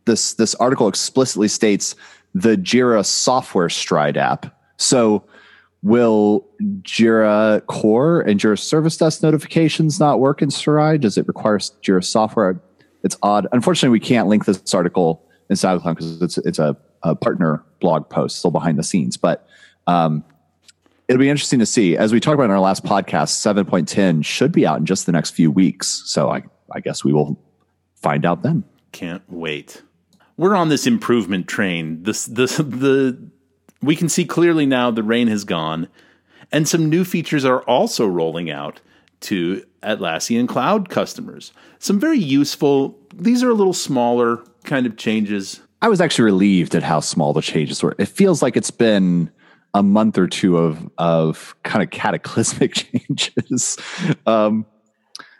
this 0.05 0.33
this 0.33 0.55
article 0.55 0.87
explicitly 0.87 1.47
states 1.47 1.95
the 2.33 2.57
Jira 2.57 3.05
software 3.05 3.69
Stride 3.69 4.17
app. 4.17 4.57
So, 4.77 5.25
will 5.83 6.47
Jira 6.81 7.65
Core 7.67 8.21
and 8.21 8.39
Jira 8.39 8.57
Service 8.57 8.97
Desk 8.97 9.21
notifications 9.21 9.99
not 9.99 10.19
work 10.19 10.41
in 10.41 10.49
Stride? 10.49 11.01
Does 11.01 11.17
it 11.17 11.27
require 11.27 11.59
Jira 11.59 12.03
software? 12.03 12.59
It's 13.03 13.17
odd. 13.21 13.47
Unfortunately, 13.51 13.89
we 13.89 13.99
can't 13.99 14.27
link 14.27 14.45
this 14.45 14.73
article 14.73 15.24
in 15.49 15.55
SoundCloud 15.55 15.95
because 15.95 16.21
it's 16.21 16.37
it's 16.39 16.59
a 16.59 16.77
a 17.05 17.15
partner 17.15 17.63
blog 17.79 18.09
post, 18.09 18.39
still 18.39 18.51
behind 18.51 18.77
the 18.77 18.83
scenes. 18.83 19.15
But 19.15 19.47
um, 19.87 20.23
it'll 21.07 21.19
be 21.19 21.29
interesting 21.29 21.59
to 21.59 21.65
see. 21.65 21.95
As 21.95 22.11
we 22.11 22.19
talked 22.19 22.33
about 22.33 22.45
in 22.45 22.51
our 22.51 22.59
last 22.59 22.83
podcast, 22.83 23.39
7.10 23.65 24.25
should 24.25 24.51
be 24.51 24.65
out 24.65 24.79
in 24.79 24.85
just 24.85 25.05
the 25.05 25.11
next 25.11 25.31
few 25.31 25.51
weeks. 25.51 26.03
So 26.05 26.29
I, 26.29 26.43
I 26.71 26.79
guess 26.79 27.03
we 27.03 27.13
will 27.13 27.39
find 27.95 28.25
out 28.25 28.43
then. 28.43 28.63
Can't 28.91 29.23
wait. 29.29 29.83
We're 30.37 30.55
on 30.55 30.69
this 30.69 30.87
improvement 30.87 31.47
train. 31.47 32.03
This, 32.03 32.25
this, 32.25 32.57
the, 32.57 33.29
we 33.81 33.95
can 33.95 34.09
see 34.09 34.25
clearly 34.25 34.65
now 34.65 34.91
the 34.91 35.03
rain 35.03 35.27
has 35.27 35.43
gone, 35.43 35.87
and 36.51 36.67
some 36.67 36.89
new 36.89 37.05
features 37.05 37.45
are 37.45 37.61
also 37.63 38.07
rolling 38.07 38.49
out 38.49 38.81
to 39.21 39.63
Atlassian 39.81 40.47
Cloud 40.47 40.89
customers. 40.89 41.53
Some 41.79 41.99
very 41.99 42.17
useful, 42.17 42.99
these 43.13 43.43
are 43.43 43.49
a 43.49 43.53
little 43.53 43.73
smaller 43.73 44.43
kind 44.65 44.85
of 44.85 44.97
changes 44.97 45.61
I 45.81 45.89
was 45.89 46.01
actually 46.01 46.25
relieved 46.25 46.73
at 46.73 46.83
how 46.83 46.99
small 46.99 47.33
the 47.33 47.41
changes 47.41 47.83
were. 47.83 47.95
It 47.99 48.07
feels 48.07 48.41
like 48.41 48.57
it's 48.57 48.71
been 48.71 49.29
a 49.73 49.83
month 49.83 50.17
or 50.17 50.27
two 50.27 50.57
of 50.57 50.89
of 50.97 51.55
kind 51.63 51.83
of 51.83 51.91
cataclysmic 51.91 52.73
changes. 52.75 53.77
Um, 54.25 54.65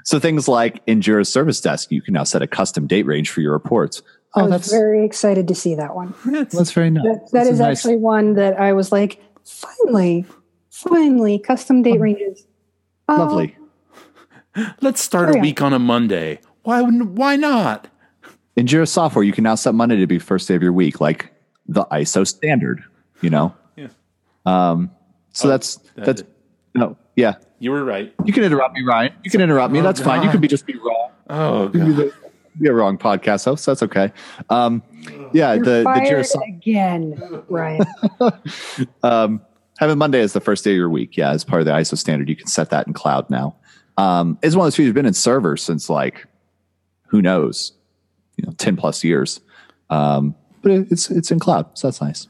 so 0.03 0.19
things 0.19 0.47
like 0.47 0.81
in 0.85 1.01
Jira 1.01 1.25
Service 1.25 1.59
Desk, 1.61 1.91
you 1.91 2.01
can 2.01 2.13
now 2.13 2.23
set 2.23 2.41
a 2.41 2.47
custom 2.47 2.85
date 2.85 3.05
range 3.05 3.29
for 3.29 3.41
your 3.41 3.53
reports. 3.53 4.03
Oh, 4.35 4.41
I 4.41 4.43
was 4.43 4.51
that's 4.51 4.71
very 4.71 5.05
excited 5.05 5.47
to 5.47 5.55
see 5.55 5.75
that 5.75 5.95
one. 5.95 6.13
That's, 6.25 6.55
that's 6.55 6.71
very 6.73 6.91
nice. 6.91 7.03
That, 7.05 7.29
that 7.31 7.47
is 7.47 7.59
nice. 7.59 7.79
actually 7.79 7.97
one 7.97 8.33
that 8.33 8.59
I 8.59 8.73
was 8.73 8.91
like, 8.91 9.21
finally, 9.45 10.25
Finally, 10.75 11.39
custom 11.39 11.83
date 11.83 12.01
ranges. 12.01 12.45
Oh, 13.07 13.15
Lovely. 13.15 13.55
Let's 14.81 15.01
start 15.01 15.23
a 15.23 15.27
Hurry 15.27 15.39
up. 15.39 15.41
week 15.41 15.61
on 15.61 15.71
a 15.71 15.79
Monday. 15.79 16.41
Why? 16.63 16.81
Why 16.81 17.37
not? 17.37 17.87
In 18.55 18.65
Jira 18.67 18.87
software, 18.87 19.23
you 19.23 19.33
can 19.33 19.43
now 19.43 19.55
set 19.55 19.75
Monday 19.75 19.97
to 19.97 20.07
be 20.07 20.17
first 20.19 20.47
day 20.47 20.55
of 20.55 20.63
your 20.63 20.71
week, 20.73 21.01
like 21.01 21.31
the 21.67 21.83
ISO 21.85 22.25
standard, 22.25 22.83
you 23.21 23.29
know? 23.29 23.53
Yeah. 23.75 23.87
Um, 24.45 24.91
so 25.33 25.47
Oh, 25.47 25.51
that's, 25.51 25.75
that- 25.95 26.05
that's, 26.05 26.23
no, 26.73 26.97
yeah. 27.15 27.35
You 27.59 27.71
were 27.71 27.83
right. 27.83 28.13
You 28.25 28.33
can 28.33 28.43
interrupt 28.43 28.75
me, 28.75 28.83
Ryan. 28.83 29.13
You 29.23 29.31
can 29.31 29.41
interrupt 29.41 29.71
me. 29.73 29.79
Oh, 29.79 29.83
That's 29.83 30.01
fine. 30.01 30.23
You 30.23 30.29
can 30.29 30.41
be 30.41 30.47
just 30.47 30.65
be 30.65 30.75
wrong. 30.75 31.11
Oh 31.29 31.63
You 31.65 31.69
can 31.71 31.87
be, 31.87 31.93
the, 31.93 32.13
be 32.59 32.67
a 32.67 32.73
wrong 32.73 32.97
podcast 32.97 33.45
host. 33.45 33.65
That's 33.65 33.81
okay. 33.83 34.11
Um, 34.49 34.83
yeah, 35.33 35.53
You're 35.53 35.63
the, 35.63 35.71
the 35.83 36.01
Jira 36.05 36.25
software. 36.25 36.49
again, 36.49 37.43
Ryan. 37.49 37.85
um, 39.03 39.41
having 39.79 39.97
Monday 39.97 40.19
as 40.21 40.33
the 40.33 40.41
first 40.41 40.63
day 40.63 40.71
of 40.71 40.77
your 40.77 40.89
week, 40.89 41.15
yeah, 41.17 41.31
as 41.31 41.43
part 41.43 41.61
of 41.61 41.65
the 41.65 41.71
ISO 41.71 41.97
standard, 41.97 42.27
you 42.29 42.35
can 42.35 42.47
set 42.47 42.69
that 42.71 42.87
in 42.87 42.93
cloud 42.93 43.29
now. 43.29 43.55
Um, 43.97 44.37
it's 44.43 44.55
one 44.55 44.63
of 44.63 44.67
those 44.67 44.75
features 44.75 44.87
you've 44.87 44.95
been 44.95 45.05
in 45.05 45.13
server 45.13 45.55
since 45.57 45.89
like 45.89 46.27
who 47.07 47.21
knows, 47.21 47.71
you 48.45 48.51
know, 48.51 48.55
ten 48.57 48.75
plus 48.75 49.03
years. 49.03 49.39
Um, 49.89 50.35
but 50.61 50.71
it, 50.71 50.87
it's 50.91 51.09
it's 51.09 51.31
in 51.31 51.39
cloud, 51.39 51.65
so 51.73 51.87
that's 51.87 52.01
nice. 52.01 52.27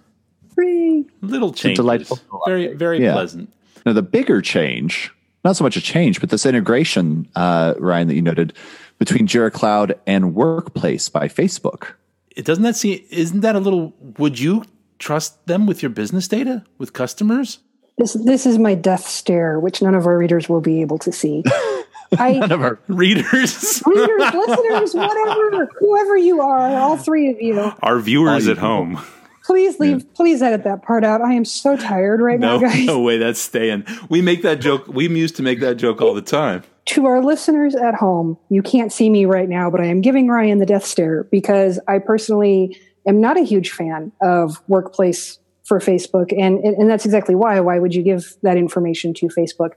Free. 0.54 1.06
Little 1.22 1.52
change. 1.52 1.76
delightful 1.76 2.20
Very 2.46 2.74
very 2.74 3.02
Yeah. 3.02 3.14
pleasant. 3.14 3.52
Now 3.86 3.94
the 3.94 4.02
bigger 4.02 4.42
change, 4.42 5.12
not 5.44 5.56
so 5.56 5.64
much 5.64 5.76
a 5.78 5.82
change, 5.82 6.20
but 6.20 6.30
this 6.30 6.46
integration, 6.46 7.28
uh, 7.36 7.74
Ryan, 7.78 8.08
that 8.08 8.16
you 8.16 8.22
noted 8.22 8.54
between 8.98 9.28
Jira 9.28 9.52
Cloud 9.52 10.00
and 10.08 10.34
Workplace 10.34 11.10
by 11.10 11.28
Facebook. 11.28 11.94
It 12.36 12.46
doesn't 12.46 12.64
that 12.64 12.76
seem? 12.76 13.02
Isn't 13.10 13.42
that 13.42 13.56
a 13.56 13.60
little? 13.60 13.94
Would 14.18 14.40
you 14.40 14.64
trust 15.00 15.46
them 15.48 15.66
with 15.68 15.82
your 15.84 15.90
business 15.90 16.28
data 16.28 16.64
with 16.78 16.94
customers? 16.94 17.60
This 17.98 18.14
this 18.14 18.46
is 18.46 18.58
my 18.58 18.76
death 18.76 19.06
stare, 19.08 19.60
which 19.60 19.82
none 19.82 19.96
of 19.96 20.06
our 20.08 20.18
readers 20.18 20.50
will 20.50 20.62
be 20.62 20.82
able 20.82 20.98
to 21.00 21.12
see. 21.12 21.44
I 22.18 22.34
None 22.40 22.52
of 22.52 22.62
our 22.62 22.80
Readers, 22.88 23.82
readers, 23.86 24.34
listeners, 24.34 24.94
whatever, 24.94 25.70
whoever 25.80 26.18
you 26.18 26.42
are, 26.42 26.78
all 26.78 26.98
three 26.98 27.30
of 27.30 27.42
you, 27.42 27.72
our 27.82 28.00
viewers 28.00 28.46
you 28.46 28.52
at 28.52 28.58
home. 28.58 29.00
please 29.44 29.80
leave. 29.80 30.14
Please 30.14 30.42
edit 30.42 30.64
that 30.64 30.82
part 30.84 31.04
out. 31.04 31.22
I 31.22 31.34
am 31.34 31.46
so 31.46 31.76
tired 31.78 32.22
right 32.22 32.40
No, 32.40 32.60
now, 32.60 32.68
guys. 32.68 32.86
no 32.86 33.00
way, 33.02 33.18
that's 33.18 33.40
staying. 33.40 33.86
We 34.10 34.22
make 34.22 34.42
that 34.44 34.60
joke. 34.62 34.88
We 34.88 35.08
used 35.08 35.36
to 35.38 35.44
make 35.44 35.60
that 35.62 35.76
joke 35.76 36.02
all 36.02 36.14
the 36.14 36.22
time. 36.22 36.64
To 36.90 37.06
our 37.08 37.24
listeners 37.24 37.76
at 37.76 37.96
home, 37.96 38.38
you 38.50 38.62
can't 38.62 38.92
see 38.92 39.10
me 39.10 39.26
right 39.26 39.50
now, 39.50 39.72
but 39.72 39.82
I 39.82 39.86
am 39.86 40.02
giving 40.02 40.28
Ryan 40.28 40.60
the 40.60 40.66
death 40.68 40.86
stare 40.86 41.24
because 41.26 41.80
I 41.88 41.98
personally 41.98 42.78
am 43.08 43.20
not 43.20 43.38
a 43.38 43.42
huge 43.44 43.72
fan 43.72 44.12
of 44.22 44.62
workplace 44.68 45.40
for 45.64 45.80
Facebook, 45.80 46.32
and 46.32 46.60
and, 46.64 46.76
and 46.78 46.88
that's 46.90 47.06
exactly 47.06 47.34
why. 47.34 47.60
Why 47.60 47.80
would 47.80 47.96
you 47.96 48.04
give 48.04 48.36
that 48.44 48.56
information 48.58 49.16
to 49.16 49.28
Facebook? 49.30 49.72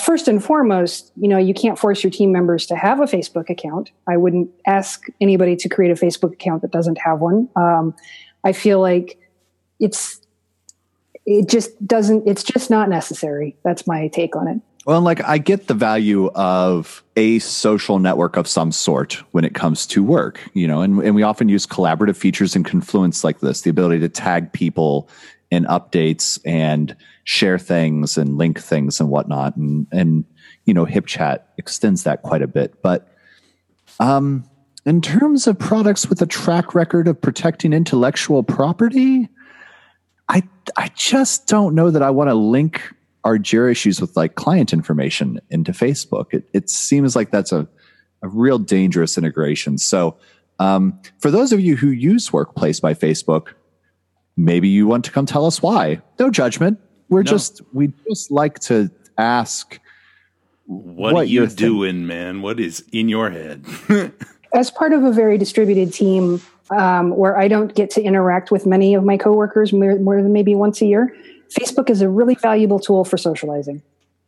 First 0.00 0.26
and 0.26 0.42
foremost, 0.42 1.12
you 1.16 1.28
know, 1.28 1.36
you 1.36 1.52
can't 1.52 1.78
force 1.78 2.02
your 2.02 2.10
team 2.10 2.32
members 2.32 2.64
to 2.66 2.76
have 2.76 3.00
a 3.00 3.04
Facebook 3.04 3.50
account. 3.50 3.90
I 4.08 4.16
wouldn't 4.16 4.50
ask 4.66 5.04
anybody 5.20 5.54
to 5.56 5.68
create 5.68 5.90
a 5.90 6.02
Facebook 6.02 6.32
account 6.32 6.62
that 6.62 6.70
doesn't 6.70 6.98
have 6.98 7.20
one. 7.20 7.48
Um, 7.56 7.94
I 8.42 8.52
feel 8.52 8.80
like 8.80 9.18
it's 9.78 10.20
it 11.26 11.48
just 11.48 11.86
doesn't. 11.86 12.26
It's 12.26 12.42
just 12.42 12.70
not 12.70 12.88
necessary. 12.88 13.56
That's 13.64 13.86
my 13.86 14.08
take 14.08 14.34
on 14.34 14.48
it. 14.48 14.60
Well, 14.86 14.96
and 14.96 15.04
like 15.04 15.22
I 15.22 15.38
get 15.38 15.68
the 15.68 15.74
value 15.74 16.28
of 16.34 17.04
a 17.16 17.38
social 17.38 17.98
network 17.98 18.36
of 18.36 18.48
some 18.48 18.72
sort 18.72 19.22
when 19.30 19.44
it 19.44 19.54
comes 19.54 19.86
to 19.88 20.02
work, 20.02 20.40
you 20.54 20.66
know, 20.66 20.80
and, 20.80 21.00
and 21.02 21.14
we 21.14 21.22
often 21.22 21.48
use 21.48 21.66
collaborative 21.66 22.16
features 22.16 22.56
in 22.56 22.64
Confluence 22.64 23.22
like 23.22 23.40
this, 23.40 23.60
the 23.60 23.70
ability 23.70 24.00
to 24.00 24.08
tag 24.08 24.52
people 24.52 25.08
in 25.52 25.64
updates 25.66 26.40
and 26.44 26.96
share 27.24 27.58
things 27.58 28.18
and 28.18 28.36
link 28.36 28.58
things 28.58 29.00
and 29.00 29.08
whatnot. 29.08 29.56
And, 29.56 29.86
and, 29.92 30.24
you 30.64 30.74
know, 30.74 30.86
HipChat 30.86 31.40
extends 31.58 32.04
that 32.04 32.22
quite 32.22 32.42
a 32.42 32.46
bit. 32.46 32.82
But 32.82 33.08
um, 34.00 34.44
in 34.84 35.00
terms 35.00 35.46
of 35.46 35.58
products 35.58 36.08
with 36.08 36.20
a 36.22 36.26
track 36.26 36.74
record 36.74 37.08
of 37.08 37.20
protecting 37.20 37.72
intellectual 37.72 38.42
property, 38.42 39.28
I 40.28 40.42
I 40.76 40.90
just 40.96 41.46
don't 41.46 41.74
know 41.74 41.90
that 41.90 42.02
I 42.02 42.10
want 42.10 42.30
to 42.30 42.34
link 42.34 42.82
our 43.24 43.38
Jira 43.38 43.70
issues 43.70 44.00
with 44.00 44.16
like 44.16 44.34
client 44.34 44.72
information 44.72 45.40
into 45.50 45.72
Facebook. 45.72 46.32
It 46.32 46.48
it 46.52 46.70
seems 46.70 47.14
like 47.14 47.30
that's 47.30 47.52
a 47.52 47.68
a 48.22 48.28
real 48.28 48.58
dangerous 48.58 49.18
integration. 49.18 49.78
So 49.78 50.16
um, 50.58 51.00
for 51.18 51.30
those 51.30 51.52
of 51.52 51.60
you 51.60 51.76
who 51.76 51.88
use 51.88 52.32
Workplace 52.32 52.78
by 52.80 52.94
Facebook, 52.94 53.48
maybe 54.36 54.68
you 54.68 54.86
want 54.86 55.04
to 55.04 55.10
come 55.10 55.26
tell 55.26 55.44
us 55.44 55.60
why. 55.60 56.00
No 56.18 56.30
judgment. 56.30 56.78
We're 57.12 57.22
No. 57.24 57.30
just 57.30 57.60
we 57.74 57.92
just 58.08 58.30
like 58.30 58.58
to 58.60 58.90
ask. 59.18 59.78
What, 60.66 61.12
What 61.12 61.14
are 61.16 61.24
you 61.24 61.40
you're 61.40 61.46
think- 61.46 61.58
doing, 61.58 62.06
man? 62.06 62.40
What 62.40 62.58
is 62.58 62.82
in 62.90 63.10
your 63.10 63.28
head? 63.30 63.66
as 64.54 64.70
part 64.70 64.92
of 64.94 65.04
a 65.04 65.12
very 65.12 65.36
distributed 65.36 65.92
team 65.92 66.40
um, 66.70 67.10
where 67.14 67.38
I 67.38 67.48
don't 67.48 67.74
get 67.74 67.90
to 67.90 68.02
interact 68.02 68.50
with 68.50 68.64
many 68.64 68.94
of 68.94 69.04
my 69.04 69.18
coworkers 69.18 69.72
more, 69.74 69.98
more 69.98 70.22
than 70.22 70.32
maybe 70.32 70.54
once 70.54 70.80
a 70.80 70.86
year, 70.86 71.14
Facebook 71.54 71.90
is 71.90 72.00
a 72.00 72.08
really 72.08 72.34
valuable 72.34 72.78
tool 72.80 73.04
for 73.04 73.18
socializing. 73.18 73.82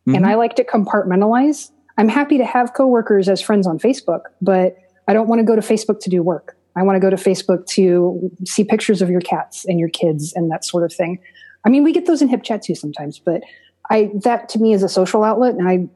And 0.06 0.26
I 0.26 0.34
like 0.34 0.54
to 0.56 0.64
compartmentalize. 0.64 1.70
I'm 1.96 2.08
happy 2.08 2.36
to 2.36 2.44
have 2.44 2.74
coworkers 2.74 3.26
as 3.30 3.40
friends 3.40 3.66
on 3.66 3.78
Facebook, 3.78 4.24
but 4.42 4.76
I 5.08 5.14
don't 5.14 5.28
want 5.28 5.38
to 5.38 5.44
go 5.44 5.56
to 5.56 5.62
Facebook 5.62 6.00
to 6.00 6.10
do 6.10 6.22
work. 6.22 6.58
I 6.76 6.82
want 6.82 6.96
to 6.96 7.00
go 7.00 7.08
to 7.08 7.16
Facebook 7.16 7.64
to 7.68 8.30
see 8.44 8.64
pictures 8.64 9.00
of 9.00 9.08
your 9.08 9.22
cats 9.22 9.64
and 9.64 9.78
your 9.80 9.88
kids 9.88 10.34
and 10.34 10.50
that 10.50 10.62
sort 10.66 10.84
of 10.84 10.92
thing. 10.92 11.18
I 11.64 11.70
mean, 11.70 11.82
we 11.84 11.92
get 11.92 12.06
those 12.06 12.22
in 12.22 12.28
HipChat 12.28 12.62
too 12.62 12.74
sometimes, 12.74 13.18
but 13.18 13.42
I 13.90 14.10
that 14.22 14.48
to 14.50 14.58
me 14.58 14.72
is 14.72 14.82
a 14.82 14.88
social 14.88 15.24
outlet, 15.24 15.54
and 15.54 15.68
I 15.68 15.88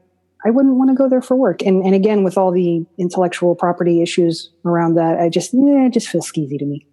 I 0.45 0.51
wouldn't 0.51 0.75
want 0.75 0.89
to 0.89 0.95
go 0.95 1.09
there 1.09 1.21
for 1.21 1.35
work. 1.35 1.61
And 1.63 1.83
and 1.83 1.93
again, 1.93 2.23
with 2.23 2.37
all 2.37 2.51
the 2.51 2.85
intellectual 2.97 3.55
property 3.55 4.01
issues 4.01 4.49
around 4.65 4.95
that, 4.95 5.19
I 5.19 5.29
just 5.29 5.53
eh, 5.53 5.85
it 5.85 5.93
just 5.93 6.09
feels 6.09 6.31
skeezy 6.31 6.57
to 6.59 6.65
me. 6.65 6.85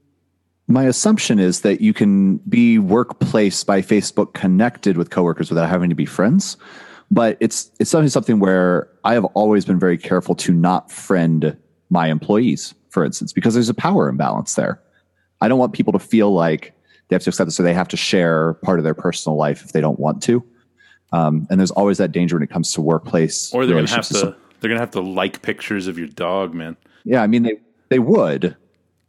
My 0.68 0.85
assumption 0.85 1.38
is 1.38 1.61
that 1.61 1.80
you 1.80 1.95
can 1.95 2.38
be 2.38 2.78
workplace 2.78 3.62
by 3.62 3.83
Facebook 3.83 4.35
connected 4.35 4.97
with 4.97 5.11
coworkers 5.11 5.49
without 5.49 5.68
having 5.68 5.90
to 5.90 5.95
be 5.95 6.06
friends. 6.06 6.56
But 7.11 7.37
it's 7.40 7.71
it's 7.78 7.90
something 7.90 8.09
something 8.09 8.40
where 8.40 8.88
I 9.04 9.14
have 9.14 9.25
always 9.26 9.64
been 9.64 9.78
very 9.78 9.97
careful 9.97 10.35
to 10.37 10.52
not 10.52 10.90
friend 10.90 11.56
my 11.88 12.09
employees, 12.09 12.75
for 12.90 13.04
instance, 13.04 13.33
because 13.33 13.54
there's 13.54 13.68
a 13.68 13.75
power 13.75 14.09
imbalance 14.09 14.54
there. 14.54 14.83
I 15.40 15.47
don't 15.47 15.59
want 15.59 15.73
people 15.73 15.92
to 15.92 16.00
feel 16.00 16.33
like 16.35 16.73
they 17.08 17.14
have 17.14 17.22
to 17.22 17.30
accept 17.30 17.48
it. 17.48 17.52
So 17.52 17.62
they 17.62 17.75
have 17.75 17.88
to 17.88 17.96
share 17.96 18.54
part 18.54 18.78
of 18.78 18.84
their 18.84 18.94
personal 18.94 19.36
life 19.36 19.64
if 19.64 19.72
they 19.72 19.80
don't 19.80 19.98
want 19.98 20.22
to. 20.25 20.44
Um, 21.12 21.46
and 21.50 21.60
there's 21.60 21.70
always 21.70 21.98
that 21.98 22.12
danger 22.12 22.36
when 22.36 22.42
it 22.42 22.50
comes 22.50 22.72
to 22.72 22.80
workplace. 22.82 23.52
or 23.54 23.66
they're 23.66 23.76
gonna 23.76 23.88
have 23.88 24.08
to. 24.08 24.36
They're 24.60 24.68
gonna 24.68 24.80
have 24.80 24.90
to 24.92 25.00
like 25.00 25.42
pictures 25.42 25.86
of 25.86 25.98
your 25.98 26.08
dog, 26.08 26.54
man. 26.54 26.76
Yeah, 27.04 27.22
I 27.22 27.26
mean 27.26 27.42
they 27.44 27.58
they 27.88 27.98
would 27.98 28.56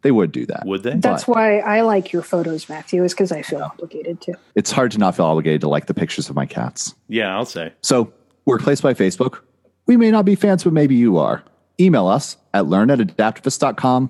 they 0.01 0.11
would 0.11 0.31
do 0.31 0.45
that. 0.45 0.65
Would 0.65 0.83
they? 0.83 0.95
That's 0.95 1.27
why 1.27 1.59
I 1.59 1.81
like 1.81 2.13
your 2.13 2.21
photos, 2.21 2.69
Matthew, 2.69 3.03
is 3.03 3.13
because 3.13 3.31
I 3.31 3.41
feel 3.41 3.61
obligated 3.61 4.21
to. 4.21 4.35
It's 4.55 4.71
hard 4.71 4.91
to 4.91 4.99
not 4.99 5.15
feel 5.15 5.25
obligated 5.25 5.61
to 5.61 5.69
like 5.69 5.87
the 5.87 5.93
pictures 5.93 6.29
of 6.29 6.35
my 6.35 6.45
cats. 6.45 6.93
yeah, 7.07 7.35
I'll 7.35 7.45
say. 7.45 7.73
So, 7.81 8.13
Workplace 8.45 8.79
by 8.79 8.93
Facebook. 8.93 9.39
We 9.87 9.97
may 9.97 10.09
not 10.09 10.23
be 10.23 10.35
fans, 10.35 10.63
but 10.63 10.71
maybe 10.71 10.95
you 10.95 11.17
are. 11.17 11.43
Email 11.81 12.07
us 12.07 12.37
at 12.53 12.65
learn 12.65 12.89
at 12.89 12.99
adaptavist.com 12.99 14.09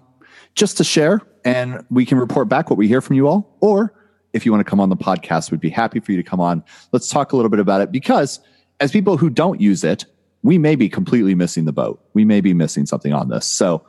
just 0.57 0.77
to 0.77 0.83
share, 0.83 1.21
and 1.45 1.85
we 1.89 2.05
can 2.05 2.17
report 2.17 2.49
back 2.49 2.69
what 2.69 2.77
we 2.77 2.87
hear 2.87 2.99
from 2.99 3.15
you 3.15 3.27
all. 3.27 3.55
Or 3.61 3.93
if 4.33 4.45
you 4.45 4.51
want 4.51 4.65
to 4.65 4.69
come 4.69 4.79
on 4.79 4.89
the 4.89 4.97
podcast, 4.97 5.51
we'd 5.51 5.61
be 5.61 5.69
happy 5.69 5.99
for 5.99 6.11
you 6.11 6.17
to 6.17 6.29
come 6.29 6.41
on. 6.41 6.63
Let's 6.91 7.07
talk 7.07 7.31
a 7.31 7.35
little 7.35 7.49
bit 7.49 7.59
about 7.59 7.79
it 7.81 7.91
because 7.91 8.41
as 8.79 8.91
people 8.91 9.17
who 9.17 9.29
don't 9.29 9.61
use 9.61 9.83
it, 9.83 10.05
we 10.43 10.57
may 10.57 10.75
be 10.75 10.89
completely 10.89 11.35
missing 11.35 11.65
the 11.65 11.71
boat. 11.71 12.03
We 12.13 12.25
may 12.25 12.41
be 12.41 12.53
missing 12.53 12.85
something 12.85 13.13
on 13.13 13.29
this. 13.29 13.45
So, 13.45 13.85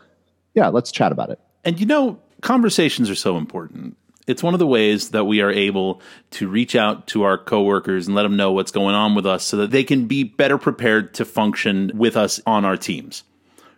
yeah, 0.54 0.68
let's 0.68 0.92
chat 0.92 1.10
about 1.10 1.30
it. 1.30 1.40
And 1.64 1.80
you 1.80 1.86
know, 1.86 2.20
conversations 2.42 3.10
are 3.10 3.14
so 3.14 3.36
important. 3.36 3.96
It's 4.26 4.42
one 4.42 4.52
of 4.52 4.60
the 4.60 4.66
ways 4.66 5.10
that 5.10 5.24
we 5.24 5.40
are 5.40 5.50
able 5.50 6.02
to 6.32 6.48
reach 6.48 6.76
out 6.76 7.06
to 7.08 7.22
our 7.22 7.38
coworkers 7.38 8.06
and 8.06 8.14
let 8.14 8.24
them 8.24 8.36
know 8.36 8.52
what's 8.52 8.72
going 8.72 8.94
on 8.94 9.14
with 9.14 9.24
us 9.24 9.42
so 9.42 9.56
that 9.58 9.70
they 9.70 9.84
can 9.84 10.06
be 10.06 10.22
better 10.22 10.58
prepared 10.58 11.14
to 11.14 11.24
function 11.24 11.92
with 11.94 12.14
us 12.14 12.40
on 12.46 12.66
our 12.66 12.76
teams. 12.76 13.24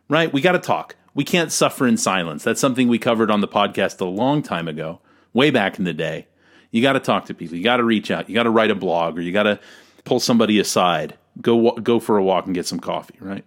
Right? 0.09 0.33
We 0.33 0.41
got 0.41 0.53
to 0.53 0.59
talk. 0.59 0.97
We 1.15 1.25
can't 1.25 1.51
suffer 1.51 1.87
in 1.87 1.97
silence. 1.97 2.45
That's 2.45 2.61
something 2.61 2.89
we 2.89 2.99
covered 2.99 3.31
on 3.31 3.41
the 3.41 3.49
podcast 3.49 4.01
a 4.01 4.05
long 4.05 4.43
time 4.43 4.69
ago, 4.69 5.01
way 5.33 5.51
back 5.51 5.79
in 5.79 5.85
the 5.85 5.93
day. 5.93 6.27
You 6.71 6.83
got 6.83 6.93
to 6.93 7.01
talk 7.01 7.27
to 7.27 7.35
people. 7.35 7.57
You 7.57 7.65
got 7.65 7.79
to 7.79 7.85
reach 7.85 8.11
out. 8.11 8.29
You 8.29 8.35
got 8.35 8.45
to 8.45 8.51
write 8.51 8.71
a 8.71 8.77
blog 8.77 9.19
or 9.19 9.21
you 9.21 9.33
got 9.33 9.43
to 9.45 9.59
pull 10.05 10.21
somebody 10.21 10.59
aside. 10.59 11.17
Go 11.41 11.73
go 11.73 12.01
for 12.01 12.17
a 12.17 12.23
walk 12.23 12.47
and 12.47 12.55
get 12.55 12.67
some 12.67 12.81
coffee, 12.81 13.17
right? 13.21 13.45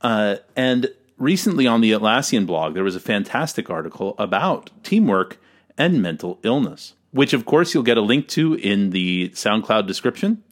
Uh, 0.00 0.36
and 0.56 0.88
recently 1.18 1.66
on 1.66 1.80
the 1.80 1.92
Atlassian 1.92 2.46
blog, 2.46 2.74
there 2.74 2.84
was 2.84 2.96
a 2.96 3.00
fantastic 3.00 3.70
article 3.70 4.14
about 4.18 4.70
teamwork 4.82 5.38
and 5.78 6.02
mental 6.02 6.38
illness, 6.42 6.94
which 7.10 7.32
of 7.32 7.44
course 7.46 7.72
you'll 7.72 7.82
get 7.82 7.96
a 7.96 8.02
link 8.02 8.28
to 8.28 8.54
in 8.54 8.90
the 8.90 9.30
SoundCloud 9.30 9.86
description. 9.86 10.42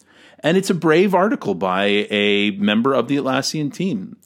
And 0.42 0.56
it's 0.56 0.70
a 0.70 0.74
brave 0.74 1.14
article 1.14 1.54
by 1.54 2.06
a 2.10 2.52
member 2.52 2.94
of 2.94 3.08
the 3.08 3.16
Atlassian 3.16 3.72
team. 3.72 4.16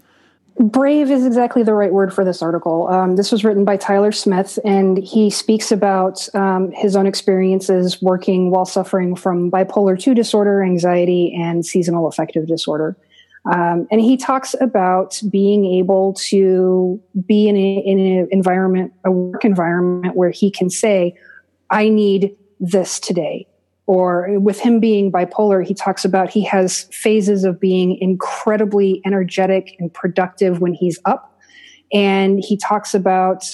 Brave 0.56 1.10
is 1.10 1.26
exactly 1.26 1.64
the 1.64 1.74
right 1.74 1.92
word 1.92 2.14
for 2.14 2.24
this 2.24 2.40
article. 2.40 2.86
Um, 2.88 3.16
this 3.16 3.32
was 3.32 3.44
written 3.44 3.64
by 3.64 3.76
Tyler 3.76 4.12
Smith, 4.12 4.56
and 4.64 4.98
he 4.98 5.28
speaks 5.28 5.72
about 5.72 6.28
um, 6.34 6.70
his 6.70 6.94
own 6.94 7.06
experiences 7.06 8.00
working 8.00 8.50
while 8.52 8.64
suffering 8.64 9.16
from 9.16 9.50
bipolar 9.50 9.98
2 9.98 10.14
disorder, 10.14 10.62
anxiety, 10.62 11.34
and 11.34 11.66
seasonal 11.66 12.06
affective 12.06 12.46
disorder. 12.46 12.96
Um, 13.52 13.88
and 13.90 14.00
he 14.00 14.16
talks 14.16 14.54
about 14.60 15.20
being 15.28 15.64
able 15.64 16.14
to 16.28 17.02
be 17.26 17.48
in, 17.48 17.56
a, 17.56 17.78
in 17.78 17.98
an 17.98 18.28
environment, 18.30 18.92
a 19.04 19.10
work 19.10 19.44
environment 19.44 20.14
where 20.14 20.30
he 20.30 20.50
can 20.50 20.70
say, 20.70 21.16
I 21.68 21.88
need 21.88 22.36
this 22.60 23.00
today. 23.00 23.46
Or 23.86 24.38
with 24.40 24.60
him 24.60 24.80
being 24.80 25.12
bipolar, 25.12 25.66
he 25.66 25.74
talks 25.74 26.04
about 26.04 26.30
he 26.30 26.42
has 26.44 26.84
phases 26.84 27.44
of 27.44 27.60
being 27.60 27.98
incredibly 28.00 29.02
energetic 29.04 29.76
and 29.78 29.92
productive 29.92 30.60
when 30.60 30.72
he's 30.72 30.98
up. 31.04 31.38
And 31.92 32.42
he 32.42 32.56
talks 32.56 32.94
about 32.94 33.44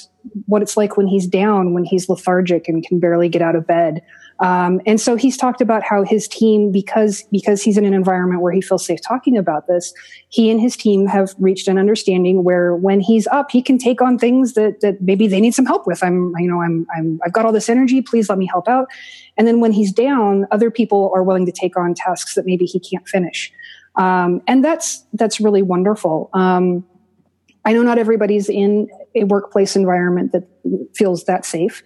what 0.47 0.63
it's 0.63 0.77
like 0.77 0.97
when 0.97 1.07
he's 1.07 1.27
down, 1.27 1.75
when 1.75 1.85
he's 1.85 2.09
lethargic 2.09 2.69
and 2.69 2.85
can 2.87 3.01
barely 3.01 3.29
get 3.29 3.43
out 3.43 3.57
of 3.57 3.67
bed. 3.67 4.03
Um, 4.41 4.81
and 4.87 4.99
so 4.99 5.17
he's 5.17 5.37
talked 5.37 5.61
about 5.61 5.83
how 5.83 6.03
his 6.03 6.27
team, 6.27 6.73
because 6.73 7.25
because 7.31 7.63
he's 7.63 7.77
in 7.77 7.85
an 7.85 7.93
environment 7.93 8.41
where 8.41 8.53
he 8.53 8.63
feels 8.63 8.87
safe 8.87 9.01
talking 9.07 9.37
about 9.37 9.67
this, 9.67 9.93
he 10.29 10.51
and 10.51 10.59
his 10.59 10.77
team 10.77 11.07
have 11.07 11.35
reached 11.39 11.69
an 11.69 11.77
understanding 11.77 12.43
where 12.43 12.75
when 12.75 13.01
he's 13.01 13.27
up, 13.27 13.51
he 13.51 13.61
can 13.61 13.77
take 13.77 14.01
on 14.01 14.19
things 14.19 14.55
that 14.55 14.81
that 14.81 15.03
maybe 15.03 15.27
they 15.27 15.41
need 15.41 15.55
some 15.55 15.67
help 15.67 15.87
with. 15.87 16.03
I'm 16.03 16.33
you 16.39 16.49
know 16.49 16.63
I'm 16.63 16.87
I'm 16.97 17.21
I've 17.25 17.35
got 17.35 17.45
all 17.45 17.53
this 17.53 17.69
energy. 17.69 18.01
Please 18.01 18.31
let 18.31 18.39
me 18.39 18.47
help 18.47 18.67
out. 18.67 18.89
And 19.37 19.47
then 19.47 19.61
when 19.61 19.73
he's 19.73 19.93
down, 19.93 20.47
other 20.51 20.71
people 20.71 21.13
are 21.15 21.23
willing 21.23 21.45
to 21.45 21.53
take 21.53 21.77
on 21.77 21.95
tasks 21.95 22.35
that 22.35 22.47
maybe 22.47 22.65
he 22.65 22.81
can't 22.81 23.07
finish. 23.07 23.53
Um, 23.97 24.41
and 24.47 24.65
that's 24.65 25.05
that's 25.13 25.41
really 25.41 25.63
wonderful. 25.63 26.31
Um, 26.33 26.87
I 27.65 27.73
know 27.73 27.83
not 27.83 27.99
everybody's 27.99 28.49
in 28.49 28.89
a 29.15 29.25
workplace 29.25 29.77
environment 29.77 30.33
that 30.33 30.45
feels 30.95 31.25
that 31.25 31.45
safe. 31.45 31.83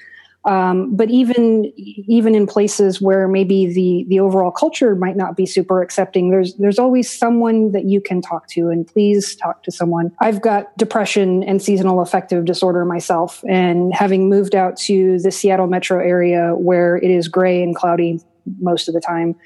Um, 0.46 0.94
but 0.94 1.10
even 1.10 1.72
even 1.76 2.34
in 2.34 2.46
places 2.46 3.00
where 3.00 3.26
maybe 3.26 3.72
the 3.72 4.04
the 4.08 4.20
overall 4.20 4.50
culture 4.50 4.94
might 4.94 5.16
not 5.16 5.36
be 5.36 5.46
super 5.46 5.80
accepting, 5.80 6.30
there's 6.30 6.54
there's 6.56 6.78
always 6.78 7.10
someone 7.10 7.72
that 7.72 7.86
you 7.86 8.00
can 8.00 8.20
talk 8.20 8.46
to, 8.48 8.68
and 8.68 8.86
please 8.86 9.36
talk 9.36 9.62
to 9.62 9.72
someone. 9.72 10.12
I've 10.20 10.42
got 10.42 10.76
depression 10.76 11.42
and 11.44 11.62
seasonal 11.62 12.02
affective 12.02 12.44
disorder 12.44 12.84
myself, 12.84 13.42
and 13.48 13.94
having 13.94 14.28
moved 14.28 14.54
out 14.54 14.76
to 14.80 15.18
the 15.20 15.30
Seattle 15.30 15.66
metro 15.66 15.98
area 15.98 16.54
where 16.54 16.96
it 16.96 17.10
is 17.10 17.26
gray 17.26 17.62
and 17.62 17.74
cloudy 17.74 18.20
most 18.60 18.88
of 18.88 18.94
the 18.94 19.00
time, 19.00 19.36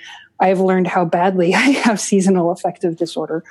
I've 0.40 0.61
learned 0.61 0.87
how 0.87 1.05
badly 1.05 1.55
I 1.55 1.71
have 1.71 2.00
seasonal 2.00 2.50
affective 2.50 2.97
disorder 2.97 3.45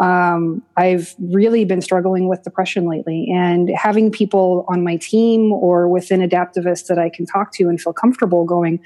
um, 0.00 0.62
I've 0.76 1.14
really 1.18 1.64
been 1.64 1.82
struggling 1.82 2.28
with 2.28 2.42
depression 2.42 2.86
lately, 2.86 3.28
and 3.30 3.70
having 3.70 4.10
people 4.10 4.64
on 4.68 4.82
my 4.82 4.96
team 4.96 5.52
or 5.52 5.88
within 5.88 6.20
Adaptavist 6.20 6.86
that 6.86 6.98
I 6.98 7.10
can 7.10 7.26
talk 7.26 7.52
to 7.54 7.68
and 7.68 7.80
feel 7.80 7.92
comfortable 7.92 8.44
going, 8.44 8.80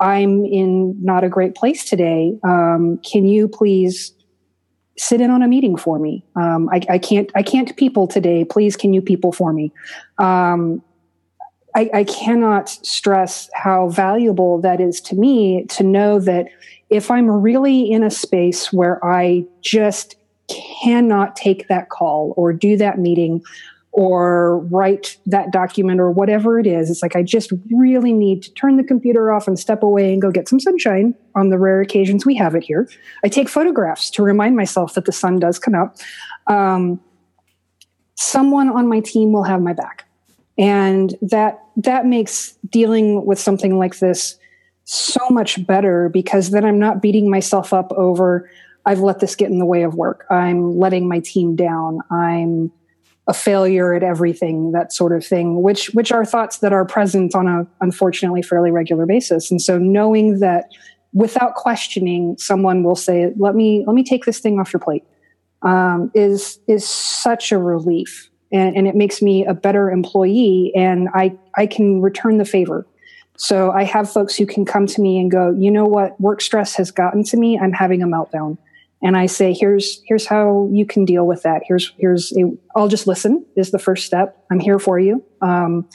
I'm 0.00 0.44
in 0.44 0.96
not 1.02 1.22
a 1.22 1.28
great 1.28 1.54
place 1.54 1.84
today. 1.84 2.34
Um, 2.42 2.98
can 3.08 3.26
you 3.26 3.46
please 3.46 4.12
sit 4.98 5.20
in 5.20 5.30
on 5.30 5.42
a 5.42 5.48
meeting 5.48 5.76
for 5.76 5.98
me? 5.98 6.24
Um, 6.34 6.68
I, 6.70 6.80
I, 6.90 6.98
can't. 6.98 7.30
I 7.36 7.42
can't 7.42 7.76
people 7.76 8.08
today. 8.08 8.44
Please, 8.44 8.76
can 8.76 8.92
you 8.92 9.00
people 9.00 9.30
for 9.30 9.52
me? 9.52 9.72
Um, 10.18 10.82
I, 11.74 11.90
I 11.94 12.04
cannot 12.04 12.68
stress 12.68 13.48
how 13.54 13.88
valuable 13.88 14.60
that 14.60 14.80
is 14.80 15.00
to 15.02 15.16
me 15.16 15.64
to 15.70 15.82
know 15.82 16.18
that 16.20 16.48
if 16.90 17.10
I'm 17.10 17.30
really 17.30 17.90
in 17.90 18.02
a 18.02 18.10
space 18.10 18.72
where 18.72 19.02
I 19.04 19.46
just 19.62 20.16
cannot 20.82 21.36
take 21.36 21.68
that 21.68 21.88
call 21.88 22.34
or 22.36 22.52
do 22.52 22.76
that 22.76 22.98
meeting 22.98 23.42
or 23.92 24.58
write 24.58 25.18
that 25.26 25.52
document 25.52 26.00
or 26.00 26.10
whatever 26.10 26.58
it 26.58 26.66
is. 26.66 26.90
It's 26.90 27.02
like 27.02 27.14
I 27.14 27.22
just 27.22 27.52
really 27.70 28.12
need 28.12 28.42
to 28.42 28.52
turn 28.54 28.78
the 28.78 28.84
computer 28.84 29.30
off 29.30 29.46
and 29.46 29.58
step 29.58 29.82
away 29.82 30.12
and 30.12 30.20
go 30.20 30.30
get 30.30 30.48
some 30.48 30.58
sunshine 30.58 31.14
on 31.34 31.50
the 31.50 31.58
rare 31.58 31.80
occasions 31.82 32.24
we 32.24 32.34
have 32.36 32.54
it 32.54 32.64
here. 32.64 32.88
I 33.22 33.28
take 33.28 33.50
photographs 33.50 34.10
to 34.10 34.22
remind 34.22 34.56
myself 34.56 34.94
that 34.94 35.04
the 35.04 35.12
sun 35.12 35.38
does 35.38 35.58
come 35.58 35.74
out. 35.74 36.02
Um, 36.46 37.00
someone 38.14 38.70
on 38.70 38.88
my 38.88 39.00
team 39.00 39.32
will 39.32 39.44
have 39.44 39.60
my 39.60 39.74
back. 39.74 40.06
And 40.58 41.14
that 41.22 41.64
that 41.76 42.06
makes 42.06 42.52
dealing 42.68 43.24
with 43.24 43.38
something 43.38 43.78
like 43.78 43.98
this 43.98 44.38
so 44.84 45.28
much 45.30 45.64
better 45.66 46.08
because 46.08 46.50
then 46.50 46.64
I'm 46.64 46.78
not 46.78 47.00
beating 47.00 47.30
myself 47.30 47.72
up 47.72 47.92
over 47.92 48.50
I've 48.84 49.00
let 49.00 49.20
this 49.20 49.34
get 49.36 49.50
in 49.50 49.58
the 49.58 49.66
way 49.66 49.82
of 49.82 49.94
work. 49.94 50.26
I'm 50.30 50.76
letting 50.76 51.08
my 51.08 51.20
team 51.20 51.54
down. 51.54 52.00
I'm 52.10 52.72
a 53.28 53.34
failure 53.34 53.94
at 53.94 54.02
everything, 54.02 54.72
that 54.72 54.92
sort 54.92 55.12
of 55.12 55.24
thing, 55.24 55.62
which 55.62 55.90
which 55.90 56.10
are 56.10 56.24
thoughts 56.24 56.58
that 56.58 56.72
are 56.72 56.84
present 56.84 57.34
on 57.36 57.46
a 57.46 57.66
unfortunately 57.80 58.42
fairly 58.42 58.72
regular 58.72 59.06
basis. 59.06 59.50
And 59.50 59.62
so 59.62 59.78
knowing 59.78 60.40
that 60.40 60.70
without 61.12 61.54
questioning, 61.54 62.36
someone 62.38 62.82
will 62.82 62.96
say, 62.96 63.32
"Let 63.36 63.54
me 63.54 63.84
let 63.86 63.94
me 63.94 64.02
take 64.02 64.24
this 64.24 64.40
thing 64.40 64.58
off 64.58 64.72
your 64.72 64.80
plate," 64.80 65.04
um, 65.62 66.10
is 66.14 66.58
is 66.66 66.86
such 66.88 67.52
a 67.52 67.58
relief, 67.58 68.28
and, 68.52 68.76
and 68.76 68.86
it 68.86 68.94
makes 68.94 69.22
me 69.22 69.44
a 69.44 69.54
better 69.54 69.90
employee, 69.90 70.72
and 70.74 71.08
I 71.14 71.36
I 71.56 71.66
can 71.66 72.00
return 72.00 72.38
the 72.38 72.44
favor. 72.44 72.86
So 73.36 73.70
I 73.72 73.84
have 73.84 74.12
folks 74.12 74.36
who 74.36 74.46
can 74.46 74.64
come 74.64 74.86
to 74.86 75.00
me 75.00 75.18
and 75.18 75.30
go, 75.30 75.54
"You 75.58 75.70
know 75.70 75.86
what? 75.86 76.20
Work 76.20 76.40
stress 76.40 76.74
has 76.76 76.90
gotten 76.90 77.24
to 77.24 77.36
me. 77.36 77.58
I'm 77.58 77.72
having 77.72 78.02
a 78.02 78.06
meltdown." 78.06 78.58
and 79.02 79.16
I 79.16 79.26
say, 79.26 79.52
here's 79.52 80.00
here's 80.06 80.26
how 80.26 80.68
you 80.70 80.86
can 80.86 81.04
deal 81.04 81.26
with 81.26 81.42
that. 81.42 81.62
Here's 81.66 81.92
here's 81.98 82.32
I'll 82.76 82.88
just 82.88 83.06
listen 83.06 83.44
is 83.56 83.72
the 83.72 83.78
first 83.78 84.06
step. 84.06 84.44
I'm 84.50 84.60
here 84.60 84.78
for 84.78 84.98
you. 84.98 85.24
Um, 85.40 85.88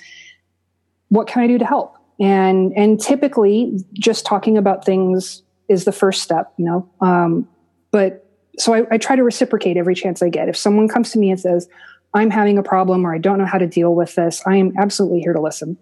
what 1.08 1.28
can 1.28 1.42
I 1.42 1.48
do 1.48 1.58
to 1.58 1.66
help? 1.66 1.96
And 2.20 2.74
and 2.76 3.00
typically, 3.00 3.80
just 3.94 4.26
talking 4.26 4.58
about 4.58 4.86
things 4.86 5.42
is 5.70 5.86
the 5.86 5.94
first 5.94 6.22
step. 6.22 6.54
You 6.58 6.66
know, 6.66 6.90
um, 7.00 7.48
but 7.92 8.26
so 8.60 8.74
I, 8.74 8.86
I 8.92 8.98
try 8.98 9.16
to 9.16 9.24
reciprocate 9.24 9.78
every 9.78 9.96
chance 9.96 10.22
I 10.22 10.30
get. 10.30 10.50
If 10.50 10.58
someone 10.58 10.90
comes 10.90 11.12
to 11.12 11.20
me 11.20 11.30
and 11.30 11.40
says, 11.40 11.70
"I'm 12.14 12.30
having 12.30 12.58
a 12.58 12.64
problem" 12.64 13.06
or 13.06 13.14
"I 13.14 13.18
don't 13.18 13.38
know 13.38 13.46
how 13.46 13.58
to 13.58 13.68
deal 13.68 13.96
with 13.96 14.16
this," 14.16 14.42
I 14.46 14.56
am 14.56 14.74
absolutely 14.78 15.22
here 15.22 15.34
to 15.34 15.42
listen. 15.42 15.78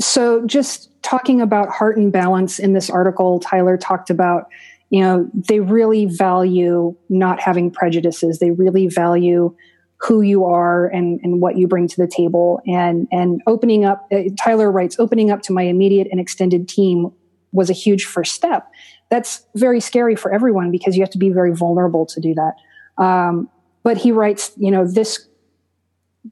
So, 0.00 0.44
just 0.46 0.90
talking 1.02 1.40
about 1.40 1.70
heart 1.70 1.96
and 1.96 2.12
balance 2.12 2.58
in 2.58 2.72
this 2.72 2.90
article, 2.90 3.40
Tyler 3.40 3.76
talked 3.76 4.10
about 4.10 4.48
you 4.90 5.00
know, 5.00 5.28
they 5.34 5.60
really 5.60 6.06
value 6.06 6.96
not 7.08 7.40
having 7.40 7.70
prejudices. 7.70 8.38
They 8.38 8.52
really 8.52 8.86
value 8.86 9.54
who 9.98 10.20
you 10.20 10.44
are 10.44 10.86
and, 10.88 11.18
and 11.22 11.40
what 11.40 11.56
you 11.56 11.66
bring 11.66 11.88
to 11.88 11.96
the 11.96 12.06
table. 12.06 12.60
And, 12.66 13.08
and 13.10 13.42
opening 13.46 13.84
up, 13.84 14.06
uh, 14.12 14.24
Tyler 14.38 14.70
writes, 14.70 14.96
opening 14.98 15.30
up 15.30 15.42
to 15.42 15.52
my 15.52 15.62
immediate 15.62 16.06
and 16.10 16.20
extended 16.20 16.68
team 16.68 17.10
was 17.52 17.70
a 17.70 17.72
huge 17.72 18.04
first 18.04 18.34
step. 18.34 18.70
That's 19.08 19.44
very 19.54 19.80
scary 19.80 20.14
for 20.14 20.32
everyone 20.32 20.70
because 20.70 20.96
you 20.96 21.02
have 21.02 21.10
to 21.10 21.18
be 21.18 21.30
very 21.30 21.54
vulnerable 21.54 22.06
to 22.06 22.20
do 22.20 22.34
that. 22.34 23.02
Um, 23.02 23.48
but 23.82 23.96
he 23.96 24.12
writes, 24.12 24.52
you 24.56 24.70
know, 24.70 24.86
this 24.86 25.26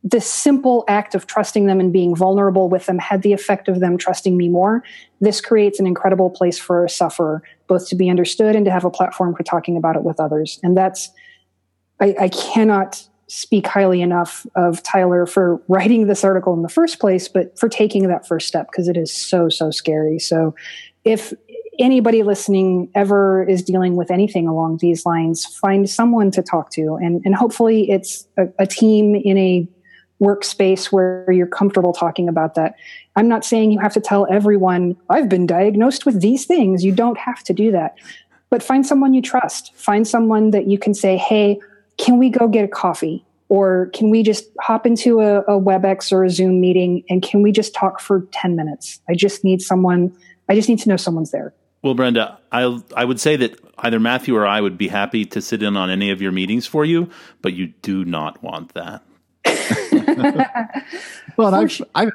this 0.03 0.29
simple 0.29 0.85
act 0.89 1.15
of 1.15 1.27
trusting 1.27 1.67
them 1.67 1.81
and 1.81 1.93
being 1.93 2.15
vulnerable 2.15 2.69
with 2.69 2.87
them 2.87 2.99
had 2.99 3.23
the 3.23 3.33
effect 3.33 3.69
of 3.69 3.81
them 3.81 3.97
trusting 3.97 4.37
me 4.37 4.49
more. 4.49 4.83
This 5.21 5.41
creates 5.41 5.79
an 5.79 5.87
incredible 5.87 6.31
place 6.31 6.59
for 6.59 6.85
a 6.85 6.89
sufferer, 6.89 7.43
both 7.67 7.89
to 7.89 7.97
be 7.97 8.11
understood 8.11 8.57
and 8.57 8.65
to 8.65 8.71
have 8.71 8.85
a 8.85 8.91
platform 8.91 9.35
for 9.35 9.43
talking 9.43 9.77
about 9.77 9.97
it 9.97 10.03
with 10.03 10.21
others. 10.21 10.59
And 10.63 10.77
that's, 10.77 11.11
I, 12.01 12.15
I 12.21 12.29
cannot 12.29 13.07
speak 13.27 13.67
highly 13.67 14.03
enough 14.03 14.47
of 14.55 14.83
Tyler 14.83 15.27
for 15.27 15.63
writing 15.69 16.07
this 16.07 16.25
article 16.25 16.53
in 16.55 16.63
the 16.63 16.69
first 16.69 16.99
place, 16.99 17.27
but 17.29 17.59
for 17.59 17.69
taking 17.69 18.09
that 18.09 18.27
first 18.27 18.47
step 18.47 18.69
because 18.71 18.89
it 18.89 18.97
is 18.97 19.13
so, 19.13 19.49
so 19.49 19.71
scary. 19.71 20.19
So 20.19 20.55
if 21.05 21.33
anybody 21.79 22.23
listening 22.23 22.91
ever 22.95 23.43
is 23.45 23.63
dealing 23.63 23.97
with 23.97 24.11
anything 24.11 24.47
along 24.47 24.79
these 24.79 25.05
lines, 25.07 25.45
find 25.45 25.89
someone 25.89 26.31
to 26.33 26.43
talk 26.43 26.71
to. 26.71 26.97
And, 27.01 27.23
and 27.25 27.35
hopefully 27.35 27.91
it's 27.91 28.29
a, 28.37 28.45
a 28.59 28.67
team 28.67 29.15
in 29.15 29.39
a 29.39 29.69
workspace 30.23 30.87
where 30.87 31.31
you're 31.31 31.47
comfortable 31.47 31.93
talking 31.93 32.29
about 32.29 32.55
that. 32.55 32.75
I'm 33.17 33.29
not 33.29 33.45
saying 33.45 33.73
you 33.73 33.81
have 33.81 33.93
to 33.95 34.01
tell 34.01 34.27
everyone, 34.31 34.97
I've 35.11 35.29
been 35.29 35.47
diagnosed 35.47 36.07
with 36.07 36.21
these 36.21 36.47
things. 36.47 36.85
You 36.85 36.93
don't 36.93 37.19
have 37.19 37.43
to 37.45 37.53
do 37.53 37.73
that. 37.73 37.97
But 38.51 38.63
find 38.63 38.87
someone 38.87 39.15
you 39.15 39.23
trust. 39.23 39.75
Find 39.75 40.07
someone 40.07 40.51
that 40.51 40.69
you 40.69 40.79
can 40.79 40.95
say, 40.95 41.17
hey, 41.17 41.59
can 41.99 42.19
we 42.19 42.31
go 42.31 42.49
get 42.49 42.65
a 42.65 42.69
coffee? 42.69 43.25
Or 43.49 43.91
can 43.93 44.11
we 44.11 44.23
just 44.23 44.47
hop 44.61 44.87
into 44.87 45.21
a, 45.21 45.41
a 45.43 45.61
WebEx 45.61 46.13
or 46.13 46.25
a 46.25 46.31
Zoom 46.31 46.61
meeting 46.61 47.05
and 47.11 47.23
can 47.23 47.43
we 47.43 47.53
just 47.53 47.75
talk 47.75 48.01
for 48.01 48.27
10 48.33 48.57
minutes? 48.57 49.01
I 49.09 49.15
just 49.15 49.45
need 49.45 49.61
someone, 49.61 50.17
I 50.49 50.55
just 50.55 50.69
need 50.69 50.79
to 50.81 50.89
know 50.89 50.97
someone's 50.97 51.31
there. 51.31 51.55
Well, 51.85 51.93
Brenda, 51.93 52.39
I 52.51 52.81
I 52.97 53.05
would 53.05 53.21
say 53.21 53.37
that 53.37 53.61
either 53.77 54.01
Matthew 54.01 54.35
or 54.35 54.47
I 54.47 54.59
would 54.59 54.79
be 54.79 54.89
happy 54.89 55.27
to 55.27 55.43
sit 55.43 55.63
in 55.63 55.77
on 55.77 55.91
any 55.91 56.11
of 56.11 56.23
your 56.23 56.33
meetings 56.33 56.67
for 56.67 56.83
you, 56.83 57.11
but 57.43 57.53
you 57.53 57.67
do 57.83 58.07
not 58.07 58.43
want 58.43 58.73
that. 58.73 59.03
well, 61.37 61.55
I've, 61.55 61.81
I've 61.95 62.13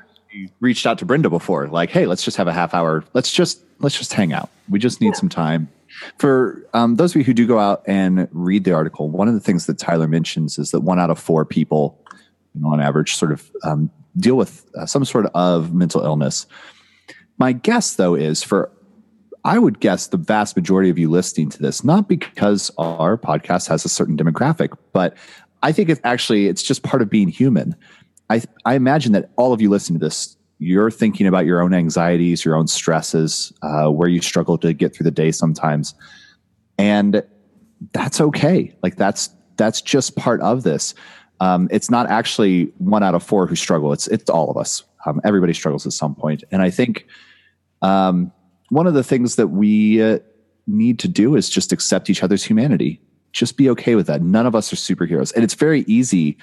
reached 0.60 0.86
out 0.86 0.98
to 1.00 1.06
Brenda 1.06 1.30
before, 1.30 1.68
like, 1.68 1.90
hey, 1.90 2.06
let's 2.06 2.24
just 2.24 2.38
have 2.38 2.48
a 2.48 2.54
half 2.54 2.74
hour. 2.74 3.04
Let's 3.14 3.32
just 3.32 3.64
let's 3.80 3.98
just 3.98 4.14
hang 4.14 4.34
out. 4.34 4.50
We 4.70 4.80
just 4.80 5.02
need 5.02 5.16
some 5.16 5.30
time. 5.30 5.70
For 6.18 6.66
um, 6.74 6.96
those 6.96 7.12
of 7.12 7.18
you 7.18 7.24
who 7.24 7.34
do 7.34 7.48
go 7.48 7.60
out 7.60 7.82
and 7.88 8.28
read 8.32 8.64
the 8.64 8.74
article, 8.74 9.10
one 9.10 9.28
of 9.28 9.34
the 9.34 9.40
things 9.40 9.66
that 9.66 9.78
Tyler 9.78 10.08
mentions 10.08 10.60
is 10.60 10.72
that 10.72 10.82
one 10.82 11.00
out 11.00 11.10
of 11.10 11.18
four 11.18 11.46
people, 11.46 12.00
you 12.54 12.62
know, 12.62 12.70
on 12.70 12.80
average, 12.80 13.16
sort 13.16 13.32
of 13.32 13.50
um, 13.64 13.90
deal 14.18 14.36
with 14.36 14.66
uh, 14.78 14.86
some 14.86 15.04
sort 15.04 15.26
of 15.34 15.74
mental 15.74 16.02
illness. 16.02 16.46
My 17.38 17.54
guess, 17.54 17.96
though, 17.96 18.16
is 18.16 18.44
for 18.44 18.72
I 19.44 19.58
would 19.58 19.80
guess 19.80 20.08
the 20.08 20.18
vast 20.18 20.56
majority 20.56 20.90
of 20.90 21.00
you 21.00 21.10
listening 21.10 21.50
to 21.50 21.60
this, 21.60 21.84
not 21.84 22.08
because 22.08 22.72
our 22.78 23.18
podcast 23.18 23.68
has 23.70 23.86
a 23.86 23.90
certain 23.90 24.18
demographic, 24.18 24.78
but 24.92 25.16
I 25.62 25.72
think 25.72 25.90
it's 25.90 26.02
actually 26.04 26.48
it's 26.48 26.64
just 26.64 26.84
part 26.84 27.02
of 27.02 27.10
being 27.10 27.28
human. 27.28 27.76
I 28.30 28.42
I 28.66 28.76
imagine 28.76 29.14
that 29.14 29.32
all 29.36 29.54
of 29.54 29.62
you 29.62 29.70
listening 29.70 30.00
to 30.00 30.06
this, 30.06 30.38
you're 30.60 30.92
thinking 30.92 31.28
about 31.28 31.46
your 31.46 31.62
own 31.62 31.74
anxieties, 31.74 32.46
your 32.46 32.56
own 32.56 32.68
stresses, 32.68 33.54
uh, 33.62 33.88
where 33.88 34.10
you 34.10 34.22
struggle 34.22 34.58
to 34.60 34.74
get 34.74 34.96
through 34.96 35.06
the 35.06 35.12
day 35.12 35.32
sometimes, 35.32 35.94
and 36.78 37.24
that's 37.94 38.22
okay. 38.22 38.76
Like 38.84 38.96
that's 38.96 39.30
that's 39.58 39.82
just 39.82 40.16
part 40.16 40.42
of 40.42 40.64
this. 40.64 40.94
Um, 41.42 41.70
it's 41.72 41.90
not 41.90 42.10
actually 42.10 42.66
one 42.78 43.04
out 43.04 43.16
of 43.16 43.24
four 43.24 43.48
who 43.48 43.56
struggle. 43.56 43.94
It's 43.94 44.08
it's 44.08 44.30
all 44.30 44.50
of 44.50 44.58
us. 44.58 44.84
Um, 45.06 45.22
everybody 45.24 45.54
struggles 45.54 45.86
at 45.86 45.94
some 45.94 46.16
point, 46.16 46.44
and 46.52 46.62
I 46.62 46.70
think 46.70 47.06
um, 47.82 48.32
one 48.70 48.88
of 48.88 48.94
the 48.94 49.04
things 49.04 49.36
that 49.38 49.48
we 49.48 50.02
uh, 50.02 50.20
need 50.68 51.00
to 51.00 51.08
do 51.08 51.36
is 51.36 51.50
just 51.50 51.72
accept 51.72 52.10
each 52.10 52.24
other's 52.24 52.44
humanity. 52.44 53.02
Just 53.32 53.58
be 53.58 53.70
okay 53.70 53.96
with 53.96 54.08
that. 54.08 54.22
None 54.22 54.46
of 54.46 54.56
us 54.56 54.72
are 54.74 54.76
superheroes, 54.76 55.34
and 55.34 55.44
it's 55.44 55.54
very 55.54 55.82
easy 55.82 56.38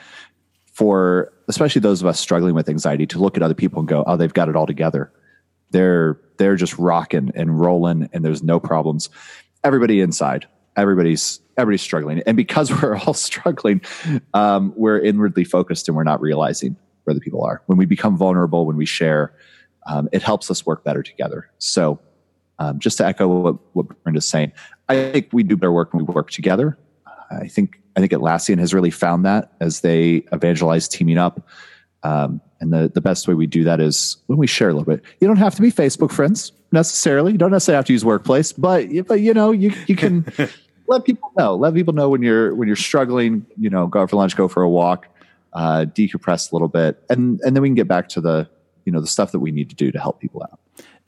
for 0.72 1.32
especially 1.48 1.80
those 1.80 2.02
of 2.02 2.06
us 2.06 2.20
struggling 2.20 2.54
with 2.54 2.68
anxiety 2.68 3.06
to 3.06 3.18
look 3.18 3.36
at 3.36 3.42
other 3.42 3.54
people 3.54 3.80
and 3.80 3.88
go, 3.88 4.04
"Oh, 4.06 4.16
they've 4.16 4.32
got 4.32 4.48
it 4.48 4.56
all 4.56 4.66
together. 4.66 5.12
They're 5.70 6.20
they're 6.38 6.56
just 6.56 6.78
rocking 6.78 7.32
and 7.34 7.58
rolling, 7.58 8.08
and 8.12 8.24
there's 8.24 8.42
no 8.42 8.60
problems." 8.60 9.08
Everybody 9.64 10.00
inside, 10.00 10.46
everybody's 10.76 11.40
everybody's 11.56 11.82
struggling, 11.82 12.22
and 12.26 12.36
because 12.36 12.70
we're 12.82 12.96
all 12.96 13.14
struggling, 13.14 13.80
um, 14.34 14.72
we're 14.76 14.98
inwardly 14.98 15.44
focused 15.44 15.88
and 15.88 15.96
we're 15.96 16.04
not 16.04 16.20
realizing 16.20 16.76
where 17.04 17.14
the 17.14 17.20
people 17.20 17.42
are. 17.42 17.62
When 17.66 17.78
we 17.78 17.86
become 17.86 18.16
vulnerable, 18.16 18.66
when 18.66 18.76
we 18.76 18.86
share, 18.86 19.32
um, 19.86 20.08
it 20.12 20.22
helps 20.22 20.50
us 20.50 20.66
work 20.66 20.84
better 20.84 21.02
together. 21.02 21.48
So, 21.58 22.00
um, 22.58 22.78
just 22.78 22.98
to 22.98 23.06
echo 23.06 23.28
what, 23.28 23.56
what 23.72 24.02
Brenda's 24.02 24.28
saying, 24.28 24.52
I 24.88 25.10
think 25.10 25.28
we 25.32 25.42
do 25.42 25.56
better 25.56 25.72
work 25.72 25.92
when 25.92 26.04
we 26.06 26.12
work 26.12 26.30
together. 26.30 26.78
I 27.30 27.48
think 27.48 27.80
I 27.96 28.00
think 28.00 28.12
Atlassian 28.12 28.58
has 28.58 28.74
really 28.74 28.90
found 28.90 29.24
that 29.24 29.52
as 29.60 29.80
they 29.80 30.24
evangelize 30.32 30.86
teaming 30.86 31.18
up. 31.18 31.48
Um, 32.02 32.40
and 32.60 32.72
the, 32.72 32.90
the 32.92 33.00
best 33.00 33.26
way 33.26 33.34
we 33.34 33.46
do 33.46 33.64
that 33.64 33.80
is 33.80 34.18
when 34.26 34.38
we 34.38 34.46
share 34.46 34.68
a 34.68 34.72
little 34.72 34.84
bit. 34.84 35.02
You 35.20 35.26
don't 35.26 35.38
have 35.38 35.54
to 35.56 35.62
be 35.62 35.72
Facebook 35.72 36.12
friends 36.12 36.52
necessarily. 36.72 37.32
You 37.32 37.38
don't 37.38 37.50
necessarily 37.50 37.76
have 37.76 37.84
to 37.86 37.92
use 37.92 38.04
Workplace, 38.04 38.52
but 38.52 38.86
but 39.06 39.20
you 39.20 39.34
know 39.34 39.50
you 39.50 39.72
you 39.86 39.96
can 39.96 40.26
let 40.88 41.04
people 41.04 41.32
know. 41.36 41.56
Let 41.56 41.74
people 41.74 41.94
know 41.94 42.08
when 42.08 42.22
you're 42.22 42.54
when 42.54 42.68
you're 42.68 42.76
struggling. 42.76 43.44
You 43.58 43.70
know, 43.70 43.86
go 43.86 44.02
out 44.02 44.10
for 44.10 44.16
lunch, 44.16 44.36
go 44.36 44.48
for 44.48 44.62
a 44.62 44.68
walk, 44.68 45.08
uh, 45.52 45.86
decompress 45.88 46.52
a 46.52 46.54
little 46.54 46.68
bit, 46.68 47.02
and 47.10 47.40
and 47.40 47.56
then 47.56 47.62
we 47.62 47.68
can 47.68 47.74
get 47.74 47.88
back 47.88 48.08
to 48.10 48.20
the 48.20 48.48
you 48.86 48.92
know 48.92 49.00
the 49.00 49.06
stuff 49.06 49.32
that 49.32 49.40
we 49.40 49.50
need 49.50 49.68
to 49.68 49.76
do 49.76 49.92
to 49.92 50.00
help 50.00 50.20
people 50.20 50.42
out. 50.42 50.58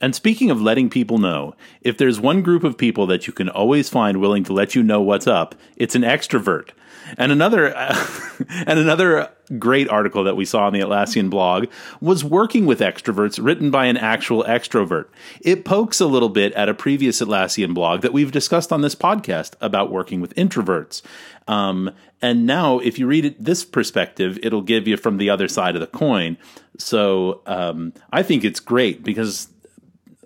And 0.01 0.15
speaking 0.15 0.49
of 0.49 0.61
letting 0.61 0.89
people 0.89 1.17
know, 1.17 1.55
if 1.81 1.97
there's 1.97 2.19
one 2.19 2.41
group 2.41 2.63
of 2.63 2.77
people 2.77 3.05
that 3.07 3.27
you 3.27 3.33
can 3.33 3.49
always 3.49 3.89
find 3.89 4.21
willing 4.21 4.43
to 4.45 4.53
let 4.53 4.73
you 4.73 4.81
know 4.81 5.01
what's 5.01 5.27
up, 5.27 5.55
it's 5.75 5.95
an 5.95 6.03
extrovert. 6.03 6.69
And 7.17 7.31
another 7.31 7.75
uh, 7.75 8.07
and 8.49 8.79
another 8.79 9.29
great 9.57 9.89
article 9.89 10.23
that 10.25 10.35
we 10.35 10.45
saw 10.45 10.67
on 10.67 10.73
the 10.73 10.79
Atlassian 10.79 11.29
blog 11.29 11.65
was 11.99 12.23
working 12.23 12.65
with 12.65 12.79
extroverts 12.79 13.43
written 13.43 13.71
by 13.71 13.87
an 13.87 13.97
actual 13.97 14.43
extrovert. 14.43 15.05
It 15.41 15.65
pokes 15.65 15.99
a 15.99 16.05
little 16.05 16.29
bit 16.29 16.53
at 16.53 16.69
a 16.69 16.73
previous 16.73 17.19
Atlassian 17.19 17.73
blog 17.73 18.01
that 18.01 18.13
we've 18.13 18.31
discussed 18.31 18.71
on 18.71 18.81
this 18.81 18.95
podcast 18.95 19.53
about 19.59 19.91
working 19.91 20.21
with 20.21 20.35
introverts. 20.35 21.01
Um, 21.47 21.91
and 22.21 22.45
now, 22.45 22.79
if 22.79 22.99
you 22.99 23.07
read 23.07 23.25
it 23.25 23.43
this 23.43 23.63
perspective, 23.63 24.37
it'll 24.43 24.61
give 24.61 24.87
you 24.87 24.97
from 24.97 25.17
the 25.17 25.29
other 25.29 25.47
side 25.47 25.75
of 25.75 25.81
the 25.81 25.87
coin. 25.87 26.37
So 26.77 27.41
um, 27.45 27.93
I 28.11 28.23
think 28.23 28.43
it's 28.43 28.59
great 28.59 29.03
because 29.03 29.47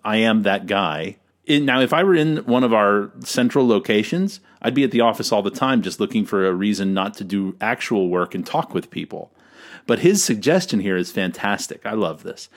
I 0.04 0.18
am 0.18 0.44
that 0.44 0.66
guy. 0.66 1.18
Now, 1.48 1.82
if 1.82 1.94
I 1.94 2.04
were 2.04 2.16
in 2.16 2.38
one 2.46 2.64
of 2.64 2.74
our 2.74 3.12
central 3.20 3.68
locations, 3.68 4.40
I'd 4.62 4.74
be 4.74 4.84
at 4.84 4.92
the 4.92 5.02
office 5.02 5.32
all 5.32 5.42
the 5.42 5.52
time 5.52 5.82
just 5.82 6.00
looking 6.00 6.26
for 6.26 6.48
a 6.48 6.54
reason 6.54 6.94
not 6.94 7.16
to 7.16 7.24
do 7.24 7.56
actual 7.60 8.10
work 8.10 8.34
and 8.34 8.46
talk 8.46 8.74
with 8.74 8.90
people. 8.90 9.32
But 9.86 10.00
his 10.00 10.24
suggestion 10.24 10.80
here 10.80 10.96
is 10.96 11.12
fantastic. 11.12 11.86
I 11.86 11.94
love 11.94 12.24
this. 12.24 12.50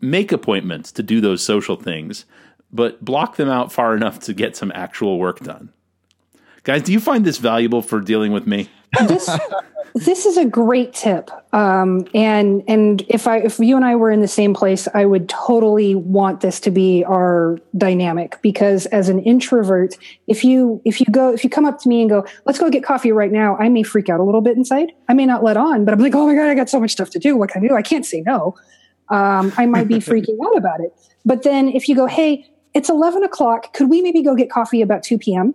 Make 0.00 0.32
appointments 0.32 0.90
to 0.92 1.02
do 1.02 1.20
those 1.20 1.44
social 1.44 1.76
things, 1.76 2.24
but 2.72 3.04
block 3.04 3.36
them 3.36 3.50
out 3.50 3.72
far 3.72 3.94
enough 3.94 4.18
to 4.20 4.32
get 4.32 4.56
some 4.56 4.72
actual 4.74 5.18
work 5.18 5.40
done. 5.40 5.72
Guys, 6.64 6.82
do 6.82 6.92
you 6.92 7.00
find 7.00 7.24
this 7.24 7.38
valuable 7.38 7.82
for 7.82 8.00
dealing 8.00 8.32
with 8.32 8.46
me? 8.46 8.68
This 9.06 9.30
this 9.94 10.26
is 10.26 10.36
a 10.36 10.44
great 10.44 10.92
tip. 10.92 11.30
Um, 11.52 12.06
and 12.14 12.62
and 12.68 13.04
if 13.08 13.26
I 13.26 13.38
if 13.38 13.58
you 13.58 13.76
and 13.76 13.84
I 13.84 13.96
were 13.96 14.10
in 14.10 14.20
the 14.20 14.28
same 14.28 14.54
place, 14.54 14.86
I 14.94 15.04
would 15.04 15.28
totally 15.28 15.94
want 15.94 16.40
this 16.40 16.60
to 16.60 16.70
be 16.70 17.04
our 17.04 17.58
dynamic 17.76 18.40
because 18.42 18.86
as 18.86 19.08
an 19.08 19.20
introvert, 19.20 19.96
if 20.26 20.44
you 20.44 20.80
if 20.84 21.00
you 21.00 21.06
go 21.10 21.32
if 21.32 21.42
you 21.42 21.50
come 21.50 21.64
up 21.64 21.80
to 21.80 21.88
me 21.88 22.00
and 22.00 22.10
go, 22.10 22.26
let's 22.44 22.58
go 22.58 22.70
get 22.70 22.84
coffee 22.84 23.12
right 23.12 23.32
now, 23.32 23.56
I 23.56 23.68
may 23.68 23.82
freak 23.82 24.08
out 24.08 24.20
a 24.20 24.24
little 24.24 24.40
bit 24.40 24.56
inside. 24.56 24.92
I 25.08 25.14
may 25.14 25.26
not 25.26 25.42
let 25.42 25.56
on, 25.56 25.84
but 25.84 25.94
I'm 25.94 26.00
like, 26.00 26.14
oh 26.14 26.26
my 26.26 26.34
god, 26.34 26.48
I 26.48 26.54
got 26.54 26.68
so 26.68 26.80
much 26.80 26.92
stuff 26.92 27.10
to 27.10 27.18
do. 27.18 27.36
What 27.36 27.50
can 27.50 27.64
I 27.64 27.68
do? 27.68 27.74
I 27.74 27.82
can't 27.82 28.06
say 28.06 28.22
no. 28.26 28.54
Um, 29.10 29.52
I 29.56 29.66
might 29.66 29.88
be 29.88 29.96
freaking 29.96 30.36
out 30.46 30.56
about 30.56 30.80
it. 30.80 30.92
But 31.24 31.42
then 31.42 31.68
if 31.68 31.88
you 31.88 31.96
go, 31.96 32.06
hey, 32.06 32.46
it's 32.74 32.90
11 32.90 33.22
o'clock, 33.24 33.72
could 33.72 33.88
we 33.88 34.02
maybe 34.02 34.22
go 34.22 34.34
get 34.34 34.50
coffee 34.50 34.82
about 34.82 35.02
2 35.02 35.18
p.m.? 35.18 35.54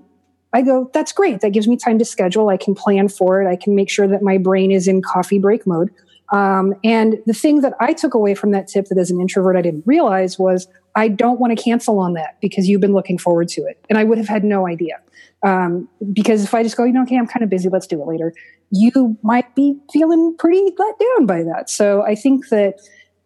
I 0.53 0.61
go, 0.61 0.89
that's 0.93 1.11
great. 1.11 1.41
That 1.41 1.51
gives 1.51 1.67
me 1.67 1.77
time 1.77 1.97
to 1.99 2.05
schedule. 2.05 2.49
I 2.49 2.57
can 2.57 2.75
plan 2.75 3.09
for 3.09 3.41
it. 3.41 3.47
I 3.47 3.55
can 3.55 3.75
make 3.75 3.89
sure 3.89 4.07
that 4.07 4.21
my 4.21 4.37
brain 4.37 4.71
is 4.71 4.87
in 4.87 5.01
coffee 5.01 5.39
break 5.39 5.65
mode. 5.65 5.89
Um, 6.31 6.73
and 6.83 7.21
the 7.25 7.33
thing 7.33 7.61
that 7.61 7.73
I 7.79 7.93
took 7.93 8.13
away 8.13 8.33
from 8.33 8.51
that 8.51 8.67
tip 8.67 8.87
that 8.87 8.97
as 8.97 9.11
an 9.11 9.19
introvert 9.19 9.55
I 9.55 9.61
didn't 9.61 9.83
realize 9.85 10.39
was 10.39 10.67
I 10.95 11.07
don't 11.07 11.39
want 11.39 11.57
to 11.57 11.61
cancel 11.61 11.99
on 11.99 12.13
that 12.13 12.37
because 12.41 12.67
you've 12.67 12.81
been 12.81 12.93
looking 12.93 13.17
forward 13.17 13.49
to 13.49 13.61
it. 13.61 13.83
And 13.89 13.97
I 13.97 14.03
would 14.03 14.17
have 14.17 14.27
had 14.27 14.43
no 14.43 14.67
idea. 14.67 14.99
Um, 15.45 15.89
because 16.13 16.43
if 16.43 16.53
I 16.53 16.63
just 16.63 16.77
go, 16.77 16.85
you 16.85 16.93
know, 16.93 17.03
okay, 17.03 17.17
I'm 17.17 17.27
kind 17.27 17.43
of 17.43 17.49
busy, 17.49 17.69
let's 17.69 17.85
do 17.85 18.01
it 18.01 18.07
later, 18.07 18.33
you 18.71 19.17
might 19.21 19.53
be 19.55 19.77
feeling 19.91 20.35
pretty 20.39 20.73
let 20.77 20.99
down 20.99 21.25
by 21.25 21.43
that. 21.43 21.69
So 21.69 22.03
I 22.03 22.15
think 22.15 22.49
that 22.49 22.79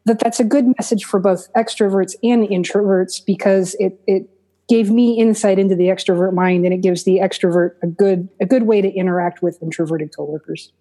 that 0.05 0.19
that's 0.19 0.39
a 0.39 0.43
good 0.43 0.65
message 0.77 1.03
for 1.03 1.19
both 1.19 1.51
extroverts 1.53 2.15
and 2.23 2.47
introverts 2.47 3.23
because 3.23 3.75
it 3.79 3.99
it 4.07 4.29
gave 4.67 4.89
me 4.91 5.17
insight 5.17 5.59
into 5.59 5.75
the 5.75 5.85
extrovert 5.85 6.33
mind 6.33 6.65
and 6.65 6.73
it 6.73 6.81
gives 6.81 7.03
the 7.03 7.17
extrovert 7.17 7.71
a 7.81 7.87
good 7.87 8.27
a 8.41 8.45
good 8.45 8.63
way 8.63 8.81
to 8.81 8.89
interact 8.89 9.41
with 9.41 9.57
introverted 9.61 10.15
coworkers. 10.15 10.71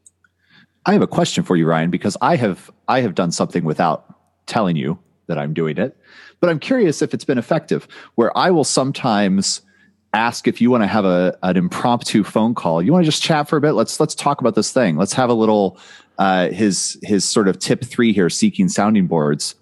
I 0.84 0.92
have 0.92 1.02
a 1.02 1.06
question 1.06 1.44
for 1.44 1.56
you 1.56 1.66
Ryan 1.66 1.90
because 1.90 2.16
I 2.20 2.36
have 2.36 2.70
I 2.88 3.00
have 3.00 3.14
done 3.14 3.32
something 3.32 3.64
without 3.64 4.14
telling 4.46 4.76
you 4.76 4.98
that 5.26 5.38
I'm 5.38 5.52
doing 5.52 5.78
it. 5.78 5.96
But 6.40 6.50
I'm 6.50 6.58
curious 6.58 7.02
if 7.02 7.14
it's 7.14 7.24
been 7.24 7.38
effective 7.38 7.88
where 8.14 8.36
I 8.36 8.50
will 8.50 8.64
sometimes 8.64 9.62
ask 10.12 10.48
if 10.48 10.60
you 10.60 10.70
want 10.70 10.82
to 10.82 10.86
have 10.86 11.04
a 11.04 11.36
an 11.42 11.56
impromptu 11.56 12.24
phone 12.24 12.54
call. 12.54 12.82
You 12.82 12.92
want 12.92 13.04
to 13.04 13.10
just 13.10 13.22
chat 13.22 13.48
for 13.48 13.56
a 13.56 13.60
bit? 13.60 13.72
Let's 13.72 14.00
let's 14.00 14.14
talk 14.14 14.40
about 14.40 14.54
this 14.54 14.72
thing. 14.72 14.96
Let's 14.96 15.12
have 15.12 15.30
a 15.30 15.34
little 15.34 15.78
uh, 16.18 16.48
his 16.48 16.98
his 17.02 17.24
sort 17.24 17.48
of 17.48 17.58
tip 17.58 17.84
3 17.84 18.12
here 18.12 18.30
seeking 18.30 18.68
sounding 18.68 19.06
boards 19.06 19.54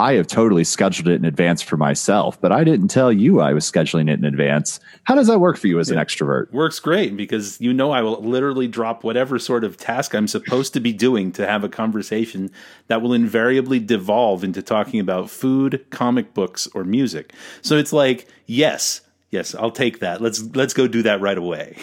I 0.00 0.14
have 0.14 0.28
totally 0.28 0.64
scheduled 0.64 1.08
it 1.08 1.16
in 1.16 1.26
advance 1.26 1.60
for 1.60 1.76
myself, 1.76 2.40
but 2.40 2.52
I 2.52 2.64
didn't 2.64 2.88
tell 2.88 3.12
you 3.12 3.40
I 3.40 3.52
was 3.52 3.70
scheduling 3.70 4.08
it 4.08 4.18
in 4.18 4.24
advance. 4.24 4.80
How 5.04 5.14
does 5.14 5.26
that 5.26 5.40
work 5.40 5.58
for 5.58 5.66
you 5.66 5.78
as 5.78 5.90
an 5.90 5.98
extrovert? 5.98 6.50
Works 6.52 6.80
great 6.80 7.18
because 7.18 7.60
you 7.60 7.74
know 7.74 7.90
I 7.90 8.00
will 8.00 8.18
literally 8.22 8.66
drop 8.66 9.04
whatever 9.04 9.38
sort 9.38 9.62
of 9.62 9.76
task 9.76 10.14
I'm 10.14 10.26
supposed 10.26 10.72
to 10.72 10.80
be 10.80 10.94
doing 10.94 11.32
to 11.32 11.46
have 11.46 11.64
a 11.64 11.68
conversation 11.68 12.50
that 12.86 13.02
will 13.02 13.12
invariably 13.12 13.78
devolve 13.78 14.42
into 14.42 14.62
talking 14.62 15.00
about 15.00 15.28
food, 15.28 15.84
comic 15.90 16.32
books, 16.32 16.66
or 16.72 16.82
music. 16.82 17.34
So 17.60 17.76
it's 17.76 17.92
like, 17.92 18.26
yes, 18.46 19.02
yes, 19.28 19.54
I'll 19.54 19.70
take 19.70 19.98
that. 19.98 20.22
Let's 20.22 20.42
let's 20.54 20.72
go 20.72 20.88
do 20.88 21.02
that 21.02 21.20
right 21.20 21.36
away. 21.36 21.76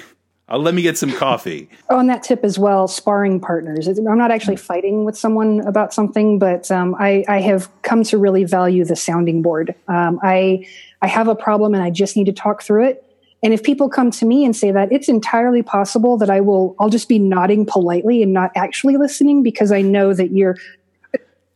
Uh, 0.49 0.57
let 0.57 0.73
me 0.73 0.81
get 0.81 0.97
some 0.97 1.11
coffee. 1.11 1.69
Oh, 1.89 1.99
and 1.99 2.09
that 2.09 2.21
tip 2.21 2.43
as 2.43 2.59
well, 2.59 2.85
sparring 2.89 3.39
partners. 3.39 3.87
I'm 3.87 4.17
not 4.17 4.29
actually 4.29 4.57
fighting 4.57 5.05
with 5.05 5.17
someone 5.17 5.61
about 5.61 5.93
something, 5.93 6.37
but 6.37 6.69
um, 6.69 6.95
I, 6.99 7.23
I, 7.29 7.39
have 7.39 7.69
come 7.81 8.03
to 8.03 8.17
really 8.17 8.43
value 8.43 8.83
the 8.83 8.97
sounding 8.97 9.41
board. 9.41 9.73
Um, 9.87 10.19
I, 10.21 10.67
I 11.01 11.07
have 11.07 11.29
a 11.29 11.35
problem 11.35 11.73
and 11.73 11.81
I 11.81 11.89
just 11.89 12.17
need 12.17 12.25
to 12.25 12.33
talk 12.33 12.61
through 12.61 12.87
it. 12.87 13.05
And 13.41 13.53
if 13.53 13.63
people 13.63 13.87
come 13.87 14.11
to 14.11 14.25
me 14.25 14.43
and 14.43 14.53
say 14.53 14.69
that, 14.71 14.91
it's 14.91 15.07
entirely 15.07 15.63
possible 15.63 16.17
that 16.17 16.29
I 16.29 16.41
will, 16.41 16.75
I'll 16.77 16.89
just 16.89 17.07
be 17.07 17.19
nodding 17.19 17.65
politely 17.65 18.21
and 18.21 18.33
not 18.33 18.51
actually 18.53 18.97
listening 18.97 19.43
because 19.43 19.71
I 19.71 19.81
know 19.81 20.13
that 20.13 20.31
you're, 20.31 20.57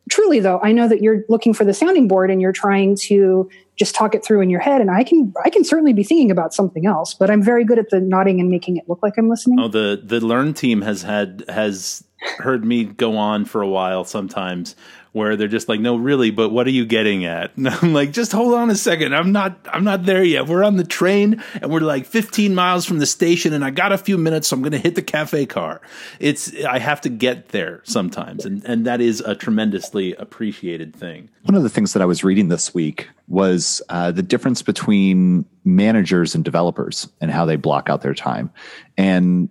truly 0.10 0.40
though, 0.40 0.62
I 0.64 0.72
know 0.72 0.88
that 0.88 1.02
you're 1.02 1.26
looking 1.28 1.54
for 1.54 1.66
the 1.66 1.74
sounding 1.74 2.08
board 2.08 2.32
and 2.32 2.42
you're 2.42 2.54
trying 2.54 2.96
to 3.08 3.50
just 3.82 3.96
talk 3.96 4.14
it 4.14 4.24
through 4.24 4.42
in 4.42 4.50
your 4.52 4.60
head 4.60 4.80
and 4.80 4.92
i 4.92 5.04
can 5.04 5.34
i 5.44 5.50
can 5.50 5.64
certainly 5.64 5.92
be 5.92 6.04
thinking 6.04 6.30
about 6.30 6.54
something 6.54 6.86
else 6.86 7.16
but 7.16 7.32
i'm 7.32 7.42
very 7.42 7.66
good 7.66 7.80
at 7.80 7.90
the 7.90 8.00
nodding 8.00 8.40
and 8.40 8.48
making 8.48 8.78
it 8.78 8.88
look 8.88 9.00
like 9.02 9.18
i'm 9.18 9.28
listening. 9.28 9.60
Oh 9.60 9.68
the 9.68 10.00
the 10.04 10.20
learn 10.20 10.54
team 10.54 10.84
has 10.84 11.02
had 11.02 11.44
has 11.50 12.04
heard 12.38 12.64
me 12.64 12.84
go 12.84 13.18
on 13.18 13.44
for 13.44 13.64
a 13.64 13.68
while 13.68 14.04
sometimes 14.04 14.76
where 15.14 15.36
they're 15.36 15.50
just 15.50 15.68
like, 15.68 15.80
no, 15.82 15.98
really, 15.98 16.32
but 16.32 16.50
what 16.50 16.66
are 16.68 16.72
you 16.72 16.86
getting 16.86 17.26
at? 17.26 17.52
And 17.62 17.68
I'm 17.68 17.94
like, 17.94 18.12
just 18.12 18.32
hold 18.32 18.56
on 18.56 18.72
a 18.72 18.76
second. 18.76 19.14
I'm 19.14 19.32
not, 19.32 19.60
I'm 19.72 19.84
not 19.84 20.06
there 20.06 20.24
yet. 20.24 20.48
We're 20.48 20.64
on 20.64 20.78
the 20.78 20.84
train 20.84 21.44
and 21.62 21.70
we're 21.70 21.82
like 21.82 22.08
15 22.08 22.56
miles 22.56 22.86
from 22.86 22.98
the 22.98 23.06
station 23.06 23.54
and 23.54 23.64
I 23.64 23.70
got 23.70 23.92
a 23.92 24.00
few 24.00 24.18
minutes. 24.18 24.48
So 24.48 24.56
I'm 24.56 24.64
going 24.64 24.72
to 24.72 24.80
hit 24.80 24.96
the 24.96 25.04
cafe 25.04 25.46
car. 25.46 25.80
It's, 26.20 26.52
I 26.66 26.80
have 26.80 27.02
to 27.02 27.10
get 27.10 27.50
there 27.50 27.82
sometimes. 27.84 28.46
And, 28.46 28.64
and 28.66 28.88
that 28.88 29.00
is 29.00 29.20
a 29.20 29.36
tremendously 29.36 30.16
appreciated 30.16 30.96
thing. 30.96 31.30
One 31.44 31.56
of 31.56 31.62
the 31.62 31.70
things 31.70 31.94
that 31.94 32.02
I 32.02 32.06
was 32.06 32.24
reading 32.24 32.48
this 32.48 32.74
week 32.74 33.08
was 33.28 33.82
uh, 33.90 34.12
the 34.12 34.24
difference 34.24 34.64
between 34.64 35.46
managers 35.64 36.34
and 36.34 36.44
developers 36.44 37.08
and 37.20 37.30
how 37.30 37.46
they 37.46 37.58
block 37.58 37.90
out 37.90 38.02
their 38.02 38.16
time. 38.16 38.50
And 38.98 39.50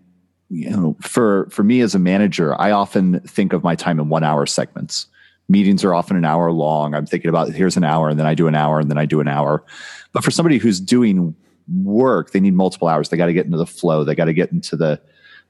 you 0.49 0.69
know, 0.69 0.97
for 1.01 1.49
for 1.51 1.63
me 1.63 1.81
as 1.81 1.95
a 1.95 1.99
manager, 2.01 2.61
I 2.61 2.73
often 2.73 3.21
think 3.21 3.53
of 3.53 3.63
my 3.63 3.77
time 3.77 4.01
in 4.01 4.09
one 4.09 4.25
hour 4.25 4.47
segments 4.47 5.07
meetings 5.51 5.85
are 5.85 5.93
often 5.93 6.17
an 6.17 6.25
hour 6.25 6.53
long. 6.53 6.95
I'm 6.95 7.07
thinking 7.07 7.29
about 7.29 7.53
here's 7.53 7.77
an 7.77 7.85
hour 7.85 8.09
and 8.09 8.19
then 8.19 8.27
I 8.27 8.35
do 8.35 8.47
an 8.47 8.55
hour 8.55 8.79
and 8.79 8.89
then 8.89 8.99
I 8.99 9.05
do 9.05 9.21
an 9.21 9.29
hour. 9.29 9.65
But 10.13 10.23
for 10.23 10.31
somebody 10.31 10.59
who's 10.59 10.81
doing 10.81 11.35
work, 11.83 12.31
they 12.31 12.41
need 12.41 12.55
multiple 12.55 12.89
hours. 12.89 13.09
They 13.09 13.17
got 13.17 13.27
to 13.27 13.33
get 13.33 13.47
into 13.47 13.59
the 13.59 13.67
flow. 13.67 14.05
They 14.05 14.15
got 14.15 14.27
to 14.27 14.33
get 14.33 14.53
into 14.53 14.77
the 14.77 15.01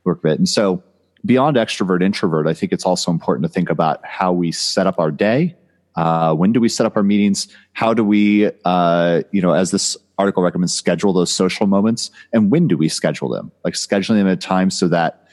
work 0.05 0.23
bit. 0.23 0.39
And 0.39 0.49
so 0.49 0.83
beyond 1.25 1.57
extrovert 1.57 2.03
introvert, 2.03 2.47
I 2.47 2.55
think 2.55 2.73
it's 2.73 2.87
also 2.87 3.11
important 3.11 3.47
to 3.47 3.53
think 3.53 3.69
about 3.69 4.05
how 4.05 4.33
we 4.33 4.53
set 4.53 4.87
up 4.87 4.99
our 4.99 5.11
day. 5.11 5.55
Uh, 5.97 6.35
when 6.35 6.53
do 6.53 6.61
we 6.61 6.69
set 6.69 6.87
up 6.87 6.97
our 6.97 7.03
meetings? 7.03 7.49
How 7.75 7.93
do 7.93 8.03
we, 8.03 8.51
uh, 8.65 9.23
you 9.33 9.43
know, 9.43 9.53
as 9.53 9.71
this 9.71 9.99
article 10.19 10.43
recommends, 10.43 10.73
schedule 10.73 11.13
those 11.13 11.31
social 11.31 11.67
moments? 11.67 12.11
And 12.33 12.51
when 12.51 12.69
do 12.69 12.79
we 12.79 12.89
schedule 12.89 13.29
them? 13.29 13.53
Like 13.65 13.75
scheduling 13.75 14.17
them 14.17 14.29
at 14.29 14.33
a 14.33 14.37
time 14.37 14.71
so 14.71 14.89
that, 14.89 15.27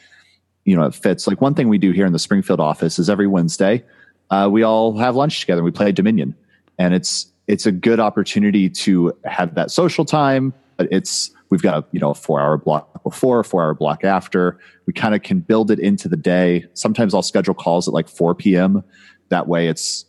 you 0.66 0.76
know, 0.76 0.84
it 0.84 0.94
fits. 0.94 1.26
Like 1.26 1.40
one 1.40 1.54
thing 1.54 1.70
we 1.70 1.78
do 1.78 1.92
here 1.92 2.06
in 2.06 2.12
the 2.12 2.20
Springfield 2.20 2.60
office 2.60 3.00
is 3.00 3.10
every 3.10 3.28
Wednesday, 3.28 3.86
uh, 4.30 4.50
we 4.52 4.64
all 4.64 4.98
have 4.98 5.16
lunch 5.16 5.40
together. 5.40 5.60
and 5.60 5.66
We 5.66 5.72
play 5.72 5.92
Dominion, 5.92 6.36
and 6.78 6.94
it's 6.94 7.32
it's 7.48 7.66
a 7.66 7.72
good 7.72 8.00
opportunity 8.00 8.70
to 8.70 9.14
have 9.26 9.56
that 9.56 9.72
social 9.72 10.06
time. 10.06 10.54
But 10.76 10.88
it's 10.92 11.32
we've 11.50 11.62
got 11.62 11.84
a 11.84 11.86
you 11.92 12.00
know 12.00 12.12
a 12.12 12.16
four 12.16 12.40
hour 12.40 12.58
block 12.58 13.04
before, 13.04 13.40
a 13.40 13.44
four 13.44 13.64
hour 13.64 13.74
block 13.74 14.04
after. 14.04 14.60
We 14.86 14.94
kind 14.94 15.16
of 15.16 15.24
can 15.24 15.40
build 15.40 15.72
it 15.72 15.80
into 15.80 16.08
the 16.08 16.18
day. 16.18 16.66
Sometimes 16.74 17.14
I'll 17.14 17.22
schedule 17.22 17.54
calls 17.54 17.88
at 17.88 17.94
like 17.94 18.10
four 18.10 18.36
p.m. 18.36 18.84
That 19.30 19.48
way, 19.48 19.68
it's 19.68 20.06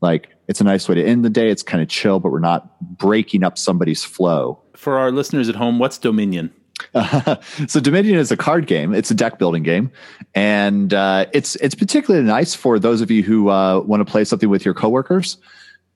like 0.00 0.28
it's 0.48 0.60
a 0.60 0.64
nice 0.64 0.88
way 0.88 0.94
to 0.94 1.04
end 1.04 1.24
the 1.24 1.30
day. 1.30 1.50
It's 1.50 1.62
kind 1.62 1.82
of 1.82 1.88
chill, 1.88 2.20
but 2.20 2.30
we're 2.30 2.38
not 2.38 2.80
breaking 2.98 3.42
up 3.42 3.58
somebody's 3.58 4.04
flow. 4.04 4.62
For 4.74 4.98
our 4.98 5.10
listeners 5.10 5.48
at 5.48 5.56
home, 5.56 5.78
what's 5.78 5.98
Dominion? 5.98 6.52
So 7.68 7.80
Dominion 7.80 8.16
is 8.18 8.30
a 8.30 8.36
card 8.36 8.66
game. 8.66 8.94
It's 8.94 9.10
a 9.10 9.14
deck 9.14 9.38
building 9.38 9.62
game, 9.62 9.90
and 10.34 10.92
uh, 10.92 11.26
it's 11.32 11.56
it's 11.56 11.74
particularly 11.74 12.26
nice 12.26 12.54
for 12.54 12.78
those 12.78 13.00
of 13.00 13.10
you 13.10 13.22
who 13.22 13.48
uh, 13.48 13.80
want 13.80 14.06
to 14.06 14.10
play 14.10 14.24
something 14.24 14.48
with 14.48 14.64
your 14.64 14.74
coworkers 14.74 15.38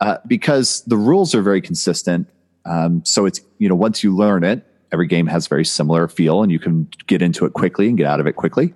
uh, 0.00 0.18
because 0.26 0.82
the 0.82 0.96
rules 0.96 1.34
are 1.34 1.42
very 1.42 1.60
consistent. 1.60 2.28
Um, 2.64 3.04
so 3.04 3.26
it's 3.26 3.40
you 3.58 3.68
know 3.68 3.74
once 3.74 4.02
you 4.02 4.14
learn 4.14 4.44
it, 4.44 4.66
every 4.92 5.06
game 5.06 5.26
has 5.26 5.46
very 5.46 5.64
similar 5.64 6.08
feel, 6.08 6.42
and 6.42 6.50
you 6.50 6.58
can 6.58 6.88
get 7.06 7.22
into 7.22 7.44
it 7.44 7.52
quickly 7.52 7.88
and 7.88 7.96
get 7.96 8.06
out 8.06 8.20
of 8.20 8.26
it 8.26 8.36
quickly. 8.36 8.74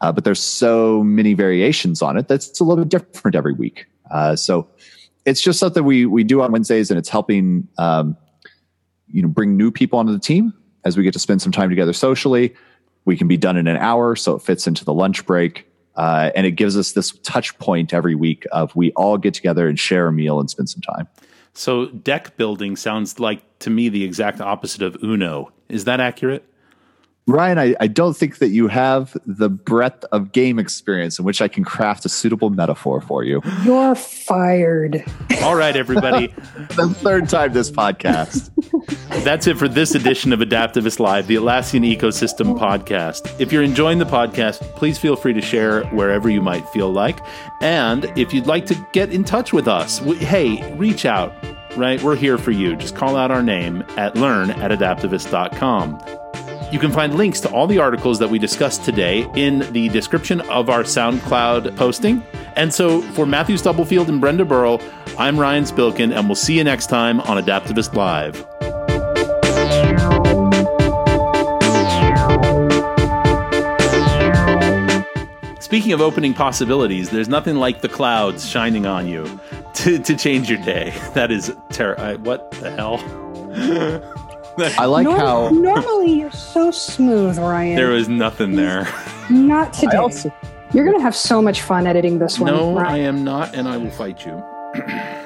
Uh, 0.00 0.10
but 0.12 0.24
there's 0.24 0.42
so 0.42 1.02
many 1.04 1.34
variations 1.34 2.00
on 2.02 2.16
it 2.16 2.26
that's 2.26 2.58
a 2.60 2.64
little 2.64 2.84
bit 2.84 2.88
different 2.88 3.34
every 3.34 3.52
week. 3.52 3.86
Uh, 4.10 4.34
so 4.34 4.66
it's 5.26 5.42
just 5.42 5.58
something 5.58 5.84
we 5.84 6.06
we 6.06 6.24
do 6.24 6.42
on 6.42 6.52
Wednesdays, 6.52 6.90
and 6.90 6.98
it's 6.98 7.08
helping 7.08 7.68
um, 7.78 8.16
you 9.08 9.22
know 9.22 9.28
bring 9.28 9.56
new 9.56 9.70
people 9.70 9.98
onto 9.98 10.12
the 10.12 10.18
team 10.18 10.52
as 10.84 10.96
we 10.96 11.02
get 11.02 11.12
to 11.12 11.18
spend 11.18 11.42
some 11.42 11.52
time 11.52 11.70
together 11.70 11.92
socially. 11.92 12.54
We 13.04 13.16
can 13.16 13.28
be 13.28 13.36
done 13.36 13.56
in 13.56 13.66
an 13.66 13.76
hour, 13.76 14.16
so 14.16 14.34
it 14.34 14.42
fits 14.42 14.66
into 14.66 14.84
the 14.84 14.92
lunch 14.92 15.24
break. 15.26 15.66
Uh, 15.96 16.30
and 16.34 16.46
it 16.46 16.52
gives 16.52 16.76
us 16.76 16.92
this 16.92 17.12
touch 17.22 17.58
point 17.58 17.92
every 17.92 18.14
week 18.14 18.46
of 18.52 18.74
we 18.76 18.92
all 18.92 19.18
get 19.18 19.34
together 19.34 19.68
and 19.68 19.78
share 19.78 20.06
a 20.06 20.12
meal 20.12 20.40
and 20.40 20.48
spend 20.48 20.70
some 20.70 20.80
time. 20.80 21.08
So 21.52 21.86
deck 21.86 22.36
building 22.36 22.76
sounds 22.76 23.18
like 23.18 23.42
to 23.60 23.70
me 23.70 23.88
the 23.88 24.04
exact 24.04 24.40
opposite 24.40 24.82
of 24.82 24.96
Uno. 25.02 25.52
Is 25.68 25.84
that 25.84 26.00
accurate? 26.00 26.44
Ryan, 27.30 27.58
I, 27.58 27.76
I, 27.80 27.86
don't 27.86 28.16
think 28.16 28.38
that 28.38 28.48
you 28.48 28.68
have 28.68 29.16
the 29.24 29.48
breadth 29.48 30.04
of 30.12 30.32
game 30.32 30.58
experience 30.58 31.18
in 31.18 31.24
which 31.24 31.40
I 31.40 31.48
can 31.48 31.64
craft 31.64 32.04
a 32.04 32.08
suitable 32.08 32.50
metaphor 32.50 33.00
for 33.00 33.24
you. 33.24 33.40
You're 33.64 33.94
fired. 33.94 35.04
All 35.42 35.54
right, 35.54 35.76
everybody. 35.76 36.28
the 36.76 36.94
third 36.98 37.28
time 37.28 37.52
this 37.52 37.70
podcast. 37.70 38.50
That's 39.24 39.46
it 39.46 39.58
for 39.58 39.68
this 39.68 39.94
edition 39.94 40.32
of 40.32 40.40
Adaptavist 40.40 40.98
Live, 40.98 41.26
the 41.26 41.36
Atlassian 41.36 41.96
Ecosystem 41.96 42.58
podcast. 42.58 43.40
If 43.40 43.52
you're 43.52 43.62
enjoying 43.62 43.98
the 43.98 44.04
podcast, 44.06 44.60
please 44.76 44.98
feel 44.98 45.16
free 45.16 45.32
to 45.32 45.40
share 45.40 45.84
wherever 45.86 46.28
you 46.28 46.40
might 46.40 46.68
feel 46.70 46.90
like. 46.90 47.20
And 47.60 48.06
if 48.16 48.34
you'd 48.34 48.46
like 48.46 48.66
to 48.66 48.86
get 48.92 49.12
in 49.12 49.24
touch 49.24 49.52
with 49.52 49.68
us, 49.68 49.98
hey, 49.98 50.74
reach 50.74 51.06
out, 51.06 51.32
right? 51.76 52.02
We're 52.02 52.16
here 52.16 52.38
for 52.38 52.50
you. 52.50 52.76
Just 52.76 52.96
call 52.96 53.16
out 53.16 53.30
our 53.30 53.42
name 53.42 53.84
at 53.96 54.16
learn 54.16 54.50
at 54.50 54.70
adaptavist.com. 54.70 56.19
You 56.70 56.78
can 56.78 56.92
find 56.92 57.16
links 57.16 57.40
to 57.40 57.50
all 57.50 57.66
the 57.66 57.78
articles 57.78 58.20
that 58.20 58.30
we 58.30 58.38
discussed 58.38 58.84
today 58.84 59.28
in 59.34 59.70
the 59.72 59.88
description 59.88 60.40
of 60.42 60.70
our 60.70 60.84
SoundCloud 60.84 61.76
posting. 61.76 62.22
And 62.54 62.72
so 62.72 63.02
for 63.12 63.26
Matthew 63.26 63.56
Stubblefield 63.56 64.08
and 64.08 64.20
Brenda 64.20 64.44
Burrell, 64.44 64.80
I'm 65.18 65.38
Ryan 65.38 65.64
Spilkin, 65.64 66.16
and 66.16 66.28
we'll 66.28 66.36
see 66.36 66.56
you 66.56 66.62
next 66.62 66.86
time 66.86 67.20
on 67.22 67.42
Adaptavist 67.42 67.94
Live. 67.94 68.36
Speaking 75.60 75.92
of 75.92 76.00
opening 76.00 76.34
possibilities, 76.34 77.10
there's 77.10 77.28
nothing 77.28 77.56
like 77.56 77.80
the 77.80 77.88
clouds 77.88 78.48
shining 78.48 78.86
on 78.86 79.08
you 79.08 79.40
to, 79.74 79.98
to 79.98 80.16
change 80.16 80.48
your 80.48 80.62
day. 80.62 80.92
That 81.14 81.32
is 81.32 81.52
terrible. 81.70 82.22
What 82.22 82.52
the 82.52 82.70
hell? 82.70 84.16
I 84.78 84.86
like 84.86 85.04
Norm- 85.04 85.18
how 85.18 85.48
normally 85.50 86.12
you're 86.20 86.30
so 86.30 86.70
smooth, 86.70 87.38
Ryan. 87.38 87.76
There 87.76 87.90
was 87.90 88.08
nothing 88.08 88.56
there. 88.56 88.88
Not 89.30 89.72
today. 89.72 89.96
Also- 89.96 90.32
you're 90.72 90.84
going 90.84 90.96
to 90.96 91.02
have 91.02 91.16
so 91.16 91.42
much 91.42 91.62
fun 91.62 91.86
editing 91.86 92.20
this 92.20 92.38
one. 92.38 92.52
No, 92.52 92.76
Ryan. 92.76 92.86
I 92.92 92.98
am 92.98 93.24
not, 93.24 93.56
and 93.56 93.66
I 93.66 93.76
will 93.76 93.90
fight 93.90 94.24
you. 94.24 94.40